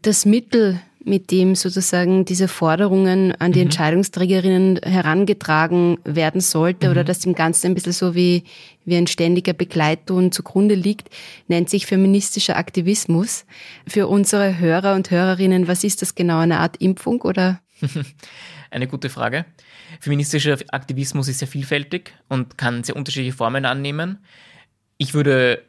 [0.00, 3.66] Das Mittel, mit dem sozusagen diese Forderungen an die mhm.
[3.66, 6.92] Entscheidungsträgerinnen herangetragen werden sollte mhm.
[6.92, 8.44] oder das dem Ganzen ein bisschen so wie,
[8.86, 11.10] wie ein ständiger Begleitton zugrunde liegt,
[11.46, 13.44] nennt sich feministischer Aktivismus.
[13.86, 16.38] Für unsere Hörer und Hörerinnen, was ist das genau?
[16.38, 17.60] Eine Art Impfung oder?
[18.70, 19.44] Eine gute Frage.
[20.00, 24.18] Feministischer Aktivismus ist sehr vielfältig und kann sehr unterschiedliche Formen annehmen.
[24.96, 25.62] Ich würde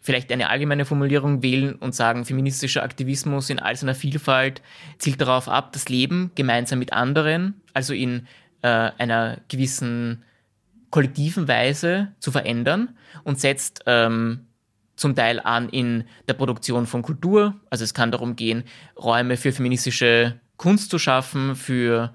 [0.00, 4.62] vielleicht eine allgemeine Formulierung wählen und sagen, feministischer Aktivismus in all seiner Vielfalt
[4.98, 8.28] zielt darauf ab, das Leben gemeinsam mit anderen, also in
[8.62, 10.22] äh, einer gewissen
[10.90, 14.46] kollektiven Weise zu verändern und setzt ähm,
[14.94, 17.56] zum Teil an in der Produktion von Kultur.
[17.68, 18.62] Also es kann darum gehen,
[18.96, 22.12] Räume für feministische Kunst zu schaffen, für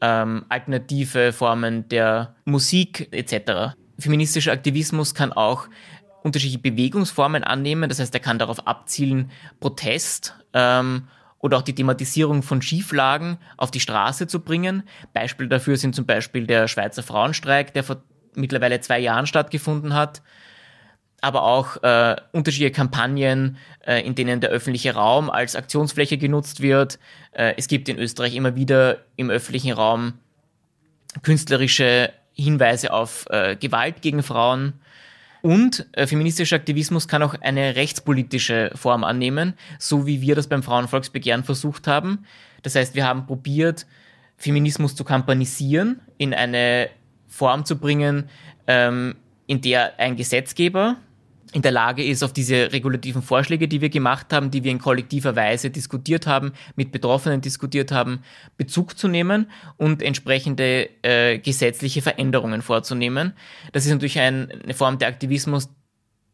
[0.00, 3.76] ähm, alternative Formen der Musik etc.
[3.98, 5.68] Feministischer Aktivismus kann auch
[6.22, 11.08] unterschiedliche Bewegungsformen annehmen, das heißt, er kann darauf abzielen, Protest ähm,
[11.38, 14.82] oder auch die Thematisierung von Schieflagen auf die Straße zu bringen.
[15.12, 18.02] Beispiele dafür sind zum Beispiel der Schweizer Frauenstreik, der vor
[18.34, 20.22] mittlerweile zwei Jahren stattgefunden hat
[21.26, 27.00] aber auch äh, unterschiedliche Kampagnen, äh, in denen der öffentliche Raum als Aktionsfläche genutzt wird.
[27.32, 30.12] Äh, es gibt in Österreich immer wieder im öffentlichen Raum
[31.24, 34.74] künstlerische Hinweise auf äh, Gewalt gegen Frauen.
[35.42, 40.62] Und äh, feministischer Aktivismus kann auch eine rechtspolitische Form annehmen, so wie wir das beim
[40.62, 42.24] Frauenvolksbegehren versucht haben.
[42.62, 43.84] Das heißt, wir haben probiert,
[44.36, 46.88] Feminismus zu kampanisieren, in eine
[47.26, 48.28] Form zu bringen,
[48.68, 49.16] ähm,
[49.48, 50.96] in der ein Gesetzgeber
[51.52, 54.78] in der Lage ist, auf diese regulativen Vorschläge, die wir gemacht haben, die wir in
[54.78, 58.20] kollektiver Weise diskutiert haben, mit Betroffenen diskutiert haben,
[58.56, 63.32] Bezug zu nehmen und entsprechende äh, gesetzliche Veränderungen vorzunehmen.
[63.72, 65.68] Das ist natürlich ein, eine Form der Aktivismus,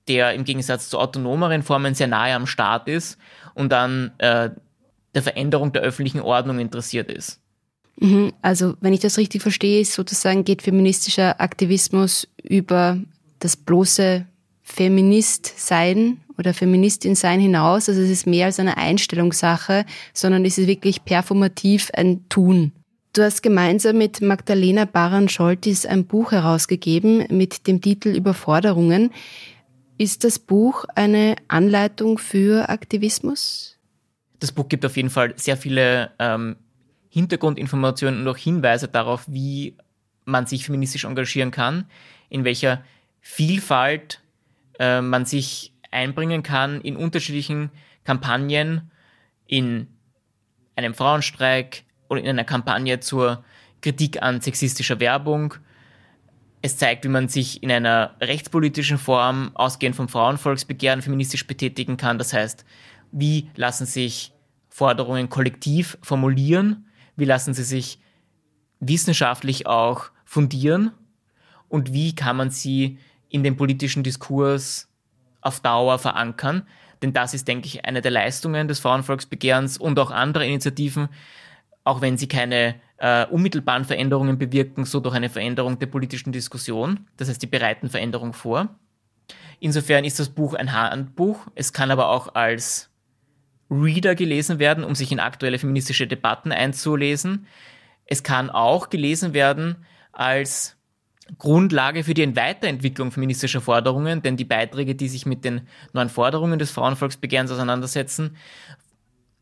[0.09, 3.18] der im Gegensatz zu autonomeren Formen sehr nahe am Staat ist
[3.55, 4.51] und an äh,
[5.14, 7.40] der Veränderung der öffentlichen Ordnung interessiert ist.
[7.96, 8.33] Mhm.
[8.40, 12.98] Also, wenn ich das richtig verstehe, sozusagen geht feministischer Aktivismus über
[13.38, 14.27] das bloße
[14.62, 17.88] Feminist sein oder Feministin sein hinaus.
[17.88, 22.72] Also es ist mehr als eine Einstellungssache, sondern es ist wirklich performativ ein Tun.
[23.12, 29.11] Du hast gemeinsam mit Magdalena Baran-Scholtis ein Buch herausgegeben mit dem Titel Überforderungen.
[29.98, 33.79] Ist das Buch eine Anleitung für Aktivismus?
[34.40, 36.57] Das Buch gibt auf jeden Fall sehr viele ähm,
[37.11, 39.77] Hintergrundinformationen und auch Hinweise darauf, wie
[40.25, 41.85] man sich feministisch engagieren kann,
[42.31, 42.83] in welcher
[43.20, 44.21] Vielfalt
[44.78, 47.70] äh, man sich einbringen kann in unterschiedlichen
[48.04, 48.90] Kampagnen,
[49.46, 49.88] in
[50.76, 53.44] einem Frauenstreik oder in einer Kampagne zur
[53.80, 55.54] Kritik an sexistischer Werbung.
[56.62, 62.18] Es zeigt, wie man sich in einer rechtspolitischen Form, ausgehend vom Frauenvolksbegehren, feministisch betätigen kann.
[62.18, 62.64] Das heißt,
[63.11, 64.32] wie lassen sich
[64.68, 67.98] Forderungen kollektiv formulieren, wie lassen sie sich
[68.80, 70.92] wissenschaftlich auch fundieren
[71.68, 72.98] und wie kann man sie
[73.33, 74.88] in den politischen Diskurs
[75.40, 76.66] auf Dauer verankern.
[77.03, 81.09] Denn das ist, denke ich, eine der Leistungen des Frauenvolksbegehrens und auch anderer Initiativen,
[81.83, 87.09] auch wenn sie keine äh, unmittelbaren Veränderungen bewirken, so durch eine Veränderung der politischen Diskussion.
[87.16, 88.68] Das heißt, die bereiten Veränderung vor.
[89.59, 91.47] Insofern ist das Buch ein Handbuch.
[91.57, 92.90] Es kann aber auch als
[93.71, 97.47] Reader gelesen werden, um sich in aktuelle feministische Debatten einzulesen.
[98.07, 100.77] Es kann auch gelesen werden als
[101.38, 106.59] Grundlage für die Weiterentwicklung feministischer Forderungen, denn die Beiträge, die sich mit den neuen Forderungen
[106.59, 108.37] des Frauenvolksbegehrens auseinandersetzen,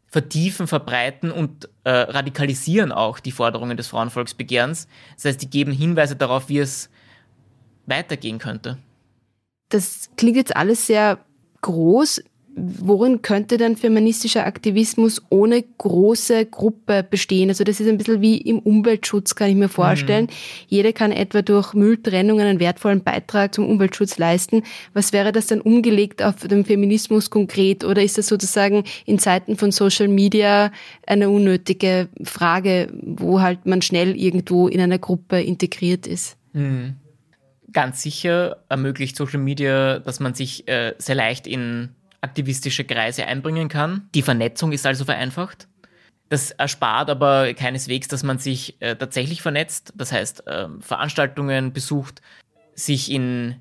[0.07, 4.89] vertiefen, verbreiten und äh, radikalisieren auch die Forderungen des Frauenvolksbegehrens.
[5.15, 6.91] Das heißt, die geben Hinweise darauf, wie es
[7.87, 8.79] weitergehen könnte.
[9.69, 11.25] Das klingt jetzt alles sehr
[11.63, 12.23] groß.
[12.79, 17.49] Worin könnte denn feministischer Aktivismus ohne große Gruppe bestehen?
[17.49, 20.25] Also das ist ein bisschen wie im Umweltschutz, kann ich mir vorstellen.
[20.25, 20.67] Mhm.
[20.69, 24.63] Jeder kann etwa durch Mülltrennung einen wertvollen Beitrag zum Umweltschutz leisten.
[24.93, 27.85] Was wäre das dann umgelegt auf den Feminismus konkret?
[27.85, 30.73] Oder ist das sozusagen in Zeiten von Social Media
[31.07, 36.37] eine unnötige Frage, wo halt man schnell irgendwo in einer Gruppe integriert ist?
[36.53, 36.97] Mhm.
[37.73, 41.91] Ganz sicher ermöglicht Social Media, dass man sich äh, sehr leicht in
[42.21, 44.09] aktivistische Kreise einbringen kann.
[44.15, 45.69] Die Vernetzung ist also vereinfacht.
[46.29, 52.23] Das erspart aber keineswegs, dass man sich äh, tatsächlich vernetzt, das heißt äh, Veranstaltungen besucht,
[52.75, 53.57] sich in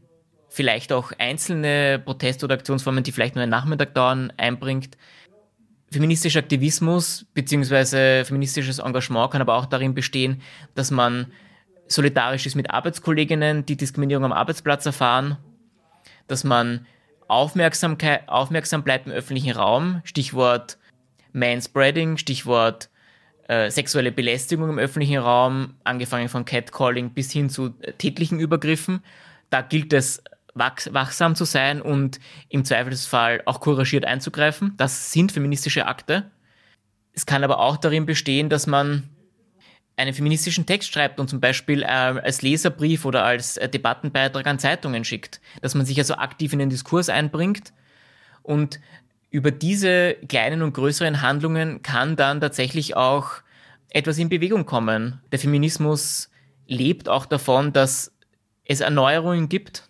[0.49, 4.97] vielleicht auch einzelne Protest- oder Aktionsformen, die vielleicht nur einen Nachmittag dauern, einbringt.
[5.91, 8.23] Feministischer Aktivismus bzw.
[8.23, 10.41] feministisches Engagement kann aber auch darin bestehen,
[10.75, 11.31] dass man
[11.87, 15.37] solidarisch ist mit Arbeitskolleginnen, die Diskriminierung am Arbeitsplatz erfahren,
[16.27, 16.85] dass man
[17.29, 20.77] Aufmerksamkeit, aufmerksam bleibt im öffentlichen Raum, Stichwort
[21.31, 22.89] Manspreading, Stichwort
[23.47, 29.03] äh, sexuelle Belästigung im öffentlichen Raum, angefangen von Catcalling bis hin zu äh, tätlichen Übergriffen.
[29.49, 30.23] Da gilt es,
[30.55, 32.19] wachsam zu sein und
[32.49, 34.73] im Zweifelsfall auch couragiert einzugreifen.
[34.77, 36.31] Das sind feministische Akte.
[37.13, 39.09] Es kann aber auch darin bestehen, dass man
[39.99, 44.57] einen feministischen Text schreibt und zum Beispiel äh, als Leserbrief oder als äh, Debattenbeitrag an
[44.57, 47.73] Zeitungen schickt, dass man sich also aktiv in den Diskurs einbringt.
[48.41, 48.79] Und
[49.29, 53.41] über diese kleinen und größeren Handlungen kann dann tatsächlich auch
[53.89, 55.21] etwas in Bewegung kommen.
[55.31, 56.29] Der Feminismus
[56.67, 58.11] lebt auch davon, dass
[58.65, 59.89] es Erneuerungen gibt.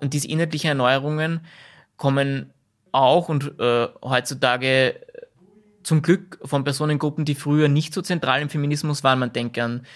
[0.00, 1.40] Und diese inhaltlichen Erneuerungen
[1.96, 2.52] kommen
[2.90, 5.00] auch und äh, heutzutage
[5.82, 9.18] zum Glück von Personengruppen, die früher nicht so zentral im Feminismus waren.
[9.18, 9.86] Man denkt an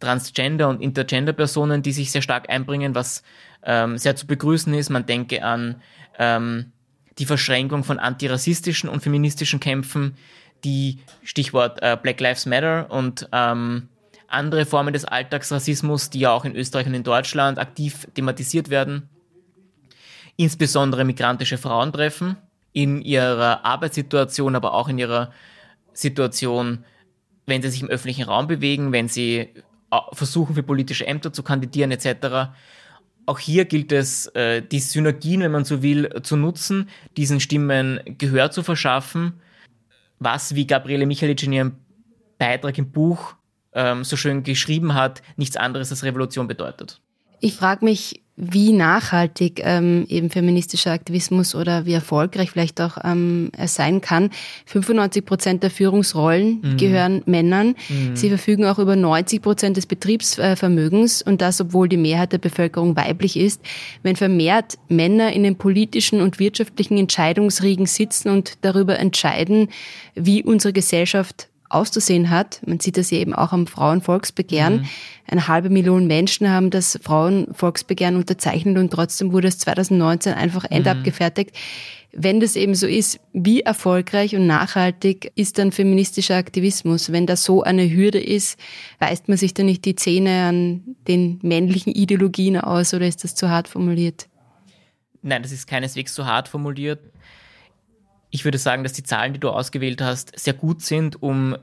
[0.00, 3.22] Transgender- und Intergender-Personen, die sich sehr stark einbringen, was
[3.62, 4.90] ähm, sehr zu begrüßen ist.
[4.90, 5.80] Man denke an
[6.18, 6.72] ähm,
[7.18, 10.16] die Verschränkung von antirassistischen und feministischen Kämpfen,
[10.64, 13.88] die Stichwort äh, Black Lives Matter und ähm,
[14.26, 19.08] andere Formen des Alltagsrassismus, die ja auch in Österreich und in Deutschland aktiv thematisiert werden.
[20.36, 22.36] Insbesondere migrantische Frauen treffen
[22.72, 25.32] in ihrer Arbeitssituation, aber auch in ihrer
[25.92, 26.84] Situation,
[27.46, 29.38] wenn sie sich im öffentlichen Raum bewegen, wenn sie
[29.90, 32.52] äh, versuchen, für politische Ämter zu kandidieren etc.
[33.26, 38.00] Auch hier gilt es, äh, die Synergien, wenn man so will, zu nutzen, diesen Stimmen
[38.18, 39.34] Gehör zu verschaffen,
[40.18, 41.76] was, wie Gabriele Michalic in ihrem
[42.38, 43.34] Beitrag im Buch
[43.74, 47.00] ähm, so schön geschrieben hat, nichts anderes als Revolution bedeutet.
[47.40, 53.50] Ich frage mich, wie nachhaltig ähm, eben feministischer Aktivismus oder wie erfolgreich vielleicht auch ähm,
[53.56, 54.30] er sein kann.
[54.66, 56.76] 95 Prozent der Führungsrollen mhm.
[56.78, 57.74] gehören Männern.
[57.90, 58.16] Mhm.
[58.16, 62.96] Sie verfügen auch über 90 Prozent des Betriebsvermögens und das, obwohl die Mehrheit der Bevölkerung
[62.96, 63.60] weiblich ist.
[64.02, 69.68] Wenn vermehrt Männer in den politischen und wirtschaftlichen Entscheidungsriegen sitzen und darüber entscheiden,
[70.14, 72.60] wie unsere Gesellschaft auszusehen hat.
[72.66, 74.82] Man sieht das ja eben auch am Frauenvolksbegehren.
[74.82, 74.88] Mhm.
[75.26, 80.76] Eine halbe Million Menschen haben das Frauenvolksbegehren unterzeichnet und trotzdem wurde es 2019 einfach mhm.
[80.76, 81.52] endabgefertigt.
[82.14, 87.10] Wenn das eben so ist, wie erfolgreich und nachhaltig ist dann feministischer Aktivismus?
[87.10, 88.58] Wenn das so eine Hürde ist,
[88.98, 93.34] beißt man sich da nicht die Zähne an den männlichen Ideologien aus oder ist das
[93.34, 94.28] zu hart formuliert?
[95.22, 97.00] Nein, das ist keineswegs zu hart formuliert.
[98.34, 101.54] Ich würde sagen, dass die Zahlen, die du ausgewählt hast, sehr gut sind, um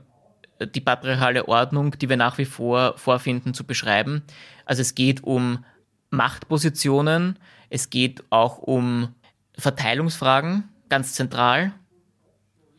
[0.60, 4.22] die patriarchale Ordnung, die wir nach wie vor vorfinden, zu beschreiben.
[4.66, 5.64] Also es geht um
[6.10, 7.40] Machtpositionen,
[7.70, 9.12] es geht auch um
[9.58, 11.72] Verteilungsfragen, ganz zentral.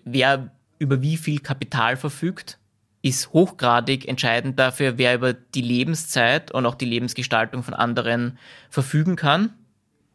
[0.06, 2.60] Wer über wie viel Kapital verfügt,
[3.02, 8.38] ist hochgradig entscheidend dafür, wer über die Lebenszeit und auch die Lebensgestaltung von anderen
[8.70, 9.54] verfügen kann.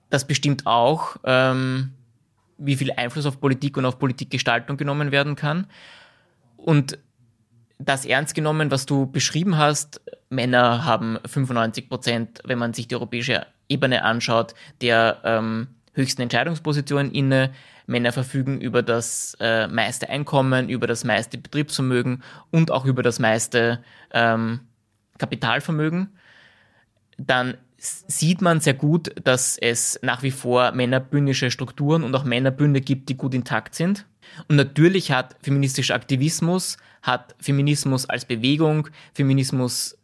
[0.09, 1.93] Das bestimmt auch, ähm,
[2.59, 5.67] wie viel Einfluss auf Politik und auf Politikgestaltung genommen werden kann.
[6.57, 6.99] Und
[7.79, 10.01] das ernst genommen, was du beschrieben hast,
[10.31, 17.13] Männer haben 95 Prozent, wenn man sich die europäische Ebene anschaut, der ähm, höchsten Entscheidungspositionen
[17.13, 17.53] inne.
[17.87, 23.21] Männer verfügen über das äh, meiste Einkommen, über das meiste Betriebsvermögen und auch über das
[23.21, 23.83] meiste
[24.13, 24.61] ähm,
[25.19, 26.17] Kapitalvermögen.
[27.17, 32.81] Dann sieht man sehr gut, dass es nach wie vor männerbündische Strukturen und auch Männerbünde
[32.81, 34.07] gibt, die gut intakt sind.
[34.49, 39.97] Und natürlich hat feministischer Aktivismus, hat Feminismus als Bewegung, Feminismus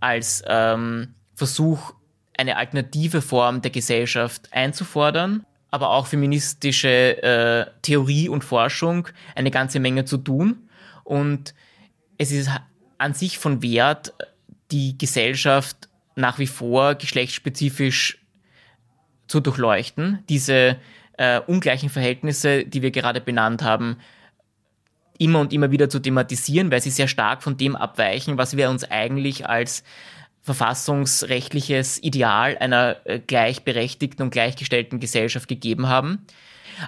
[0.00, 1.94] als ähm, Versuch,
[2.36, 9.78] eine alternative Form der Gesellschaft einzufordern, aber auch feministische äh, Theorie und Forschung eine ganze
[9.78, 10.68] Menge zu tun.
[11.04, 11.54] Und
[12.16, 12.50] es ist
[12.96, 14.14] an sich von Wert,
[14.70, 18.18] die Gesellschaft nach wie vor geschlechtsspezifisch
[19.26, 20.76] zu durchleuchten, diese
[21.16, 23.98] äh, ungleichen Verhältnisse, die wir gerade benannt haben,
[25.18, 28.70] immer und immer wieder zu thematisieren, weil sie sehr stark von dem abweichen, was wir
[28.70, 29.84] uns eigentlich als
[30.42, 36.26] verfassungsrechtliches Ideal einer äh, gleichberechtigten und gleichgestellten Gesellschaft gegeben haben.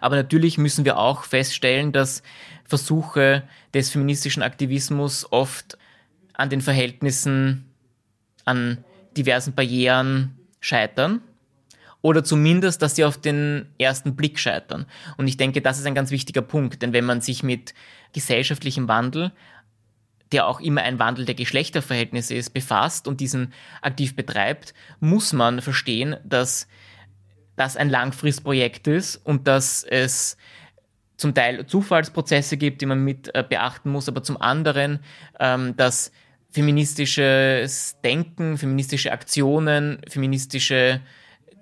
[0.00, 2.22] Aber natürlich müssen wir auch feststellen, dass
[2.64, 3.42] Versuche
[3.74, 5.76] des feministischen Aktivismus oft
[6.32, 7.66] an den Verhältnissen,
[8.46, 8.82] an
[9.16, 11.22] diversen Barrieren scheitern
[12.02, 14.86] oder zumindest, dass sie auf den ersten Blick scheitern.
[15.16, 17.74] Und ich denke, das ist ein ganz wichtiger Punkt, denn wenn man sich mit
[18.12, 19.32] gesellschaftlichem Wandel,
[20.32, 23.52] der auch immer ein Wandel der Geschlechterverhältnisse ist, befasst und diesen
[23.82, 26.66] aktiv betreibt, muss man verstehen, dass
[27.56, 30.36] das ein Langfristprojekt ist und dass es
[31.16, 35.00] zum Teil Zufallsprozesse gibt, die man mit äh, beachten muss, aber zum anderen,
[35.38, 36.10] ähm, dass
[36.52, 41.00] feministisches Denken, feministische Aktionen, feministische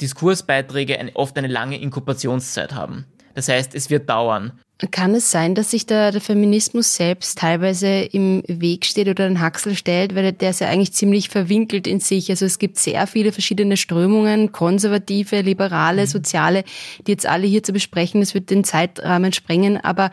[0.01, 3.07] Diskursbeiträge ein, oft eine lange Inkubationszeit haben.
[3.35, 4.53] Das heißt, es wird dauern.
[4.91, 9.41] Kann es sein, dass sich da der Feminismus selbst teilweise im Weg steht oder einen
[9.41, 12.31] Haxel stellt, weil der ist ja eigentlich ziemlich verwinkelt in sich.
[12.31, 16.07] Also es gibt sehr viele verschiedene Strömungen, konservative, liberale, mhm.
[16.07, 16.65] soziale,
[17.07, 18.21] die jetzt alle hier zu besprechen.
[18.21, 19.77] Das wird den Zeitrahmen sprengen.
[19.77, 20.11] Aber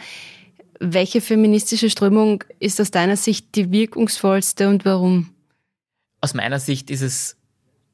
[0.80, 5.34] welche feministische Strömung ist aus deiner Sicht die wirkungsvollste und warum?
[6.22, 7.38] Aus meiner Sicht ist es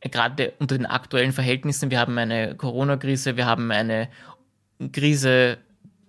[0.02, 4.10] gerade unter den aktuellen Verhältnissen, wir haben eine Corona-Krise, wir haben eine
[4.92, 5.58] Krise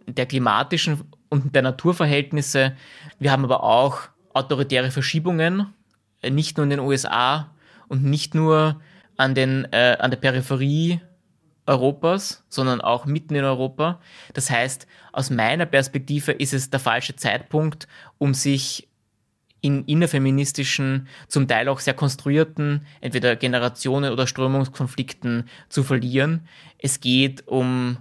[0.06, 2.76] der klimatischen und der Naturverhältnisse,
[3.18, 4.00] wir haben aber auch
[4.32, 5.72] autoritäre Verschiebungen,
[6.22, 7.50] nicht nur in den USA
[7.88, 8.80] und nicht nur
[9.16, 11.00] an, den, äh, an der Peripherie
[11.66, 14.00] Europas, sondern auch mitten in Europa.
[14.34, 17.88] Das heißt, aus meiner Perspektive ist es der falsche Zeitpunkt,
[18.18, 18.88] um sich
[19.60, 26.46] in innerfeministischen, zum Teil auch sehr konstruierten, entweder Generationen- oder Strömungskonflikten zu verlieren.
[26.76, 27.96] Es geht um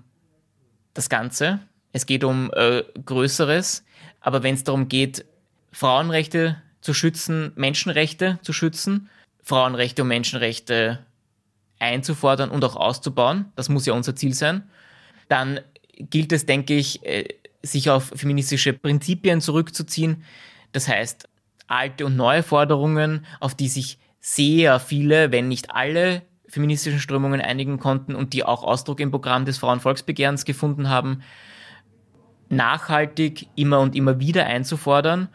[0.93, 1.59] das Ganze,
[1.93, 3.86] es geht um äh, Größeres,
[4.20, 5.26] aber wenn es darum geht,
[5.72, 9.09] Frauenrechte zu schützen, Menschenrechte zu schützen,
[9.41, 11.05] Frauenrechte und Menschenrechte
[11.84, 14.63] einzufordern und auch auszubauen, das muss ja unser Ziel sein,
[15.29, 15.59] dann
[15.97, 17.27] gilt es, denke ich, äh,
[17.61, 20.23] sich auf feministische Prinzipien zurückzuziehen.
[20.71, 21.29] Das heißt,
[21.67, 27.79] alte und neue Forderungen, auf die sich sehr viele, wenn nicht alle feministischen Strömungen einigen
[27.79, 31.23] konnten und die auch Ausdruck im Programm des Frauenvolksbegehrens gefunden haben,
[32.49, 35.29] nachhaltig immer und immer wieder einzufordern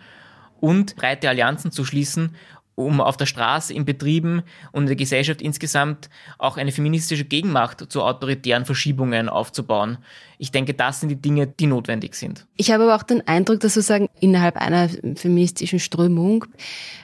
[0.60, 2.36] und breite Allianzen zu schließen,
[2.78, 6.08] um auf der Straße, in Betrieben und in der Gesellschaft insgesamt
[6.38, 9.98] auch eine feministische Gegenmacht zu autoritären Verschiebungen aufzubauen.
[10.38, 12.46] Ich denke, das sind die Dinge, die notwendig sind.
[12.56, 16.44] Ich habe aber auch den Eindruck, dass sozusagen innerhalb einer feministischen Strömung,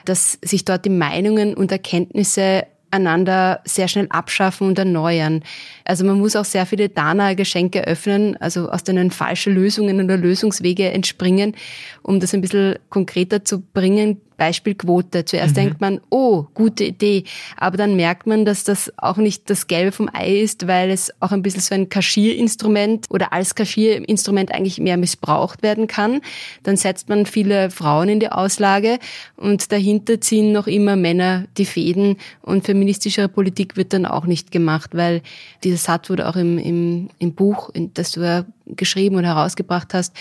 [0.05, 5.43] dass sich dort die Meinungen und Erkenntnisse einander sehr schnell abschaffen und erneuern.
[5.83, 10.91] Also man muss auch sehr viele Dana-Geschenke öffnen, also aus denen falsche Lösungen oder Lösungswege
[10.91, 11.55] entspringen,
[12.01, 14.21] um das ein bisschen konkreter zu bringen.
[14.37, 15.25] Beispiel Quote.
[15.25, 15.55] Zuerst mhm.
[15.55, 17.23] denkt man, oh, gute Idee.
[17.57, 21.11] Aber dann merkt man, dass das auch nicht das Gelbe vom Ei ist, weil es
[21.19, 26.21] auch ein bisschen so ein Kaschierinstrument oder als Kaschierinstrument eigentlich mehr missbraucht werden kann.
[26.63, 28.99] Dann setzt man viele Frauen in die Auslage
[29.37, 34.51] und dahinter ziehen noch immer Männer die Fäden und feministischere Politik wird dann auch nicht
[34.51, 35.21] gemacht, weil
[35.63, 40.15] dieser Satz wurde auch im, im, im Buch, das du ja geschrieben und herausgebracht hast,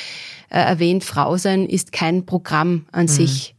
[0.50, 3.08] äh, erwähnt, Frau sein ist kein Programm an mhm.
[3.08, 3.54] sich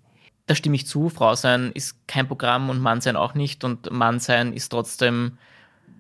[0.48, 1.10] da stimme ich zu.
[1.10, 3.64] Frau sein ist kein Programm und Mann sein auch nicht.
[3.64, 5.38] Und Mann sein ist trotzdem,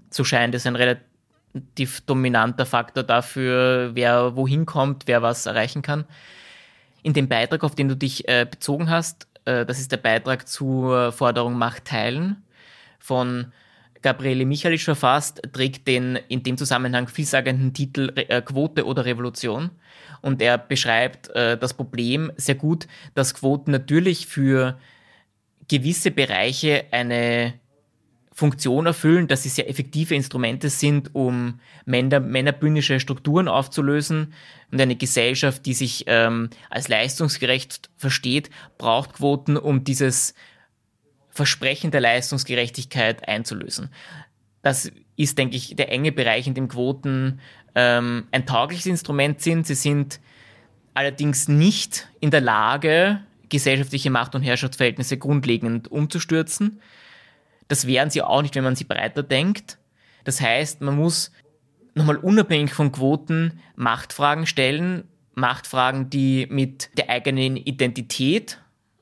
[0.09, 6.05] so scheint es, ein relativ dominanter Faktor dafür, wer wohin kommt, wer was erreichen kann.
[7.01, 10.47] In dem Beitrag, auf den du dich äh, bezogen hast, äh, das ist der Beitrag
[10.47, 12.43] zur Forderung Macht teilen
[12.99, 13.51] von
[14.01, 19.71] Gabriele Michalisch verfasst, trägt den in dem Zusammenhang vielsagenden Titel äh, Quote oder Revolution
[20.25, 24.79] und er beschreibt äh, das Problem sehr gut, dass Quoten natürlich für
[25.67, 27.53] gewisse Bereiche eine
[28.33, 34.33] Funktion erfüllen, dass sie sehr effektive Instrumente sind, um Männer, männerbündische Strukturen aufzulösen.
[34.71, 38.49] Und eine Gesellschaft, die sich ähm, als leistungsgerecht versteht,
[38.79, 40.33] braucht Quoten, um dieses
[41.29, 43.89] Versprechen der Leistungsgerechtigkeit einzulösen.
[44.63, 47.39] Das ist, denke ich, der enge Bereich, in dem Quoten
[47.75, 49.67] ähm, ein taugliches Instrument sind.
[49.67, 50.19] Sie sind
[50.93, 56.81] allerdings nicht in der Lage, gesellschaftliche Macht- und Herrschaftsverhältnisse grundlegend umzustürzen.
[57.67, 59.77] Das wären sie auch nicht, wenn man sie breiter denkt.
[60.23, 61.31] Das heißt, man muss
[61.93, 65.03] nochmal unabhängig von Quoten Machtfragen stellen,
[65.33, 68.59] Machtfragen, die mit der eigenen Identität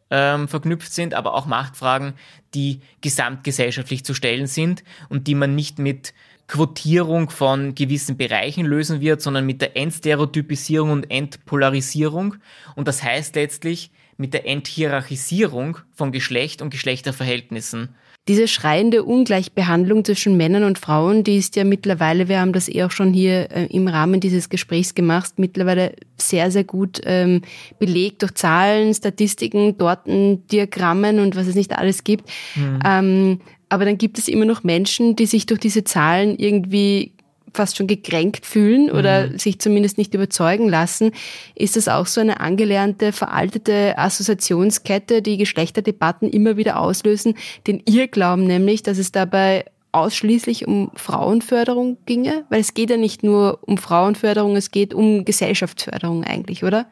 [0.09, 2.13] ähm, verknüpft sind, aber auch Machtfragen,
[2.53, 6.13] die gesamtgesellschaftlich zu stellen sind und die man nicht mit
[6.53, 12.35] Quotierung von gewissen Bereichen lösen wird, sondern mit der Entstereotypisierung und Entpolarisierung.
[12.75, 17.95] Und das heißt letztlich mit der Enthierarchisierung von Geschlecht und Geschlechterverhältnissen.
[18.27, 22.83] Diese schreiende Ungleichbehandlung zwischen Männern und Frauen, die ist ja mittlerweile, wir haben das eh
[22.83, 27.41] auch schon hier äh, im Rahmen dieses Gesprächs gemacht, mittlerweile sehr, sehr gut ähm,
[27.79, 32.29] belegt durch Zahlen, Statistiken, Daten, Diagrammen und was es nicht alles gibt.
[32.55, 32.79] Mhm.
[32.85, 33.39] Ähm,
[33.73, 37.13] aber dann gibt es immer noch Menschen, die sich durch diese Zahlen irgendwie
[37.55, 39.39] fast schon gekränkt fühlen oder mhm.
[39.39, 41.11] sich zumindest nicht überzeugen lassen.
[41.55, 47.33] Ist das auch so eine angelernte, veraltete Assoziationskette, die Geschlechterdebatten immer wieder auslösen,
[47.65, 52.45] den Irrglauben nämlich, dass es dabei ausschließlich um Frauenförderung ginge?
[52.49, 56.85] Weil es geht ja nicht nur um Frauenförderung, es geht um Gesellschaftsförderung eigentlich, oder?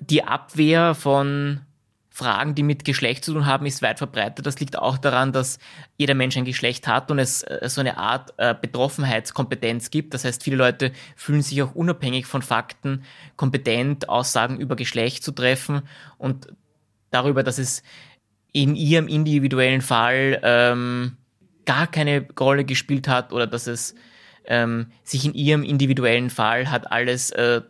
[0.00, 1.60] Die Abwehr von
[2.16, 4.46] Fragen, die mit Geschlecht zu tun haben, ist weit verbreitet.
[4.46, 5.58] Das liegt auch daran, dass
[5.96, 10.14] jeder Mensch ein Geschlecht hat und es äh, so eine Art äh, Betroffenheitskompetenz gibt.
[10.14, 13.02] Das heißt, viele Leute fühlen sich auch unabhängig von Fakten
[13.34, 15.82] kompetent, Aussagen über Geschlecht zu treffen
[16.16, 16.52] und
[17.10, 17.82] darüber, dass es
[18.52, 21.16] in ihrem individuellen Fall ähm,
[21.66, 23.96] gar keine Rolle gespielt hat oder dass es
[24.44, 27.62] ähm, sich in ihrem individuellen Fall hat alles äh,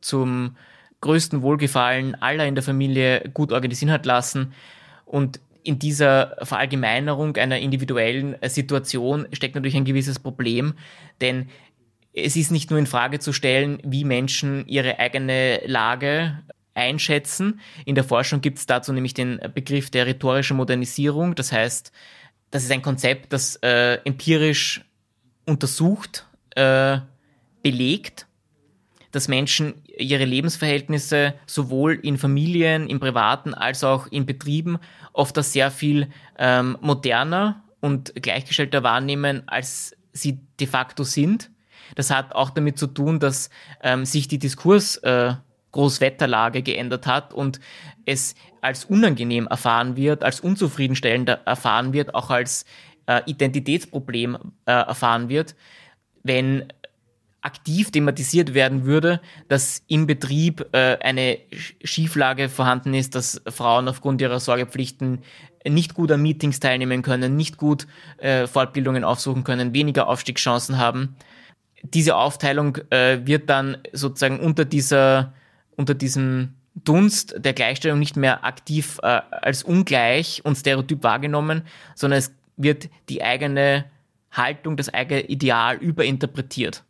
[0.00, 0.54] zum
[1.02, 4.54] größten Wohlgefallen aller in der Familie gut organisieren hat lassen.
[5.04, 10.74] Und in dieser Verallgemeinerung einer individuellen Situation steckt natürlich ein gewisses Problem,
[11.20, 11.48] denn
[12.14, 16.38] es ist nicht nur in Frage zu stellen, wie Menschen ihre eigene Lage
[16.74, 17.60] einschätzen.
[17.84, 21.34] In der Forschung gibt es dazu nämlich den Begriff der rhetorischen Modernisierung.
[21.34, 21.92] Das heißt,
[22.50, 24.84] das ist ein Konzept, das äh, empirisch
[25.46, 26.98] untersucht, äh,
[27.62, 28.26] belegt
[29.12, 34.78] dass Menschen ihre Lebensverhältnisse sowohl in Familien, im Privaten als auch in Betrieben
[35.12, 36.08] oft als sehr viel
[36.38, 41.50] ähm, moderner und gleichgestellter wahrnehmen, als sie de facto sind.
[41.94, 43.50] Das hat auch damit zu tun, dass
[43.82, 45.34] ähm, sich die Diskurs äh,
[45.72, 47.60] Großwetterlage geändert hat und
[48.04, 52.64] es als unangenehm erfahren wird, als unzufriedenstellend erfahren wird, auch als
[53.06, 55.54] äh, Identitätsproblem äh, erfahren wird,
[56.22, 56.72] wenn
[57.42, 61.38] aktiv thematisiert werden würde, dass im Betrieb äh, eine
[61.82, 65.18] Schieflage vorhanden ist, dass Frauen aufgrund ihrer Sorgepflichten
[65.68, 67.86] nicht gut an Meetings teilnehmen können, nicht gut
[68.18, 71.16] äh, Fortbildungen aufsuchen können, weniger Aufstiegschancen haben.
[71.82, 75.32] Diese Aufteilung äh, wird dann sozusagen unter dieser,
[75.76, 81.62] unter diesem Dunst der Gleichstellung nicht mehr aktiv äh, als ungleich und stereotyp wahrgenommen,
[81.94, 83.84] sondern es wird die eigene
[84.30, 86.84] Haltung, das eigene Ideal überinterpretiert.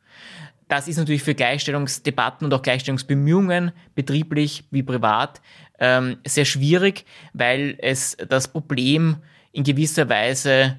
[0.73, 5.43] Das ist natürlich für Gleichstellungsdebatten und auch Gleichstellungsbemühungen, betrieblich wie privat,
[5.79, 7.05] ähm, sehr schwierig,
[7.35, 9.17] weil es das Problem
[9.53, 10.79] in gewisser Weise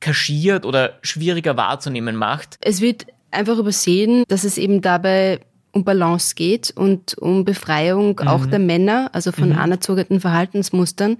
[0.00, 2.56] kaschiert oder schwieriger wahrzunehmen macht.
[2.62, 5.40] Es wird einfach übersehen, dass es eben dabei
[5.72, 8.26] um Balance geht und um Befreiung mhm.
[8.26, 9.58] auch der Männer, also von mhm.
[9.58, 11.18] anerzogenen Verhaltensmustern,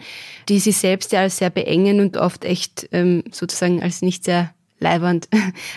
[0.49, 4.55] die sie selbst ja als sehr beengen und oft echt ähm, sozusagen als nicht sehr
[4.79, 5.29] leibernd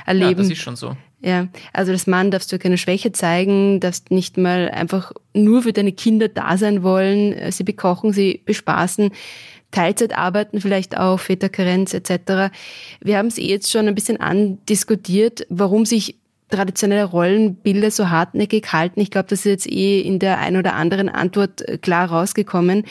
[0.06, 0.30] erleben.
[0.38, 0.96] Ja, das ist schon so.
[1.26, 5.72] Ja, also als Mann darfst du keine Schwäche zeigen, darfst nicht mal einfach nur für
[5.72, 9.10] deine Kinder da sein wollen, sie bekochen, sie bespaßen,
[9.72, 12.54] Teilzeit arbeiten vielleicht auch, Väterkarenz etc.
[13.00, 16.18] Wir haben es eh jetzt schon ein bisschen andiskutiert, warum sich
[16.50, 19.00] traditionelle Rollenbilder so hartnäckig halten.
[19.00, 22.84] Ich glaube, das ist jetzt eh in der ein oder anderen Antwort äh, klar rausgekommen.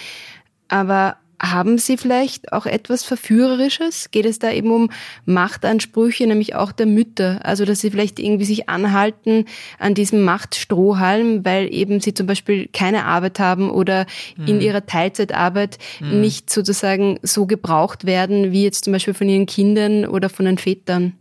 [0.68, 4.12] Aber haben Sie vielleicht auch etwas Verführerisches?
[4.12, 4.90] Geht es da eben um
[5.24, 7.40] Machtansprüche, nämlich auch der Mütter?
[7.44, 9.46] Also, dass sie vielleicht irgendwie sich anhalten
[9.80, 14.46] an diesem Machtstrohhalm, weil eben sie zum Beispiel keine Arbeit haben oder mhm.
[14.46, 16.20] in ihrer Teilzeitarbeit mhm.
[16.20, 20.58] nicht sozusagen so gebraucht werden, wie jetzt zum Beispiel von ihren Kindern oder von den
[20.58, 21.14] Vätern?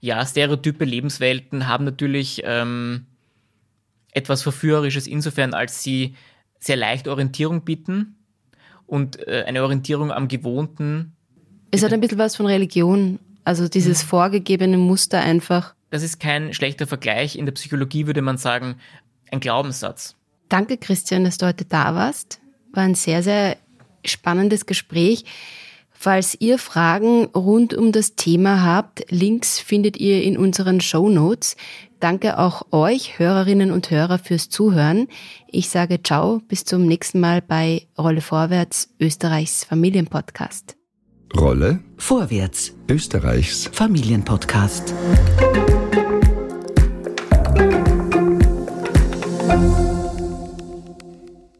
[0.00, 3.06] Ja, stereotype Lebenswelten haben natürlich ähm,
[4.12, 6.16] etwas Verführerisches insofern, als sie
[6.60, 8.16] sehr leicht Orientierung bieten
[8.86, 11.12] und äh, eine Orientierung am Gewohnten.
[11.70, 14.08] Es hat ein bisschen was von Religion, also dieses mhm.
[14.08, 15.74] vorgegebene Muster einfach.
[15.90, 17.36] Das ist kein schlechter Vergleich.
[17.36, 18.76] In der Psychologie würde man sagen,
[19.30, 20.16] ein Glaubenssatz.
[20.48, 22.40] Danke, Christian, dass du heute da warst.
[22.72, 23.56] War ein sehr, sehr
[24.04, 25.24] spannendes Gespräch.
[26.04, 31.56] Falls ihr Fragen rund um das Thema habt, Links findet ihr in unseren Show Notes.
[31.98, 35.08] Danke auch euch, Hörerinnen und Hörer, fürs Zuhören.
[35.48, 40.76] Ich sage ciao, bis zum nächsten Mal bei Rolle Vorwärts, Österreichs Familienpodcast.
[41.34, 44.92] Rolle Vorwärts, Österreichs Familienpodcast.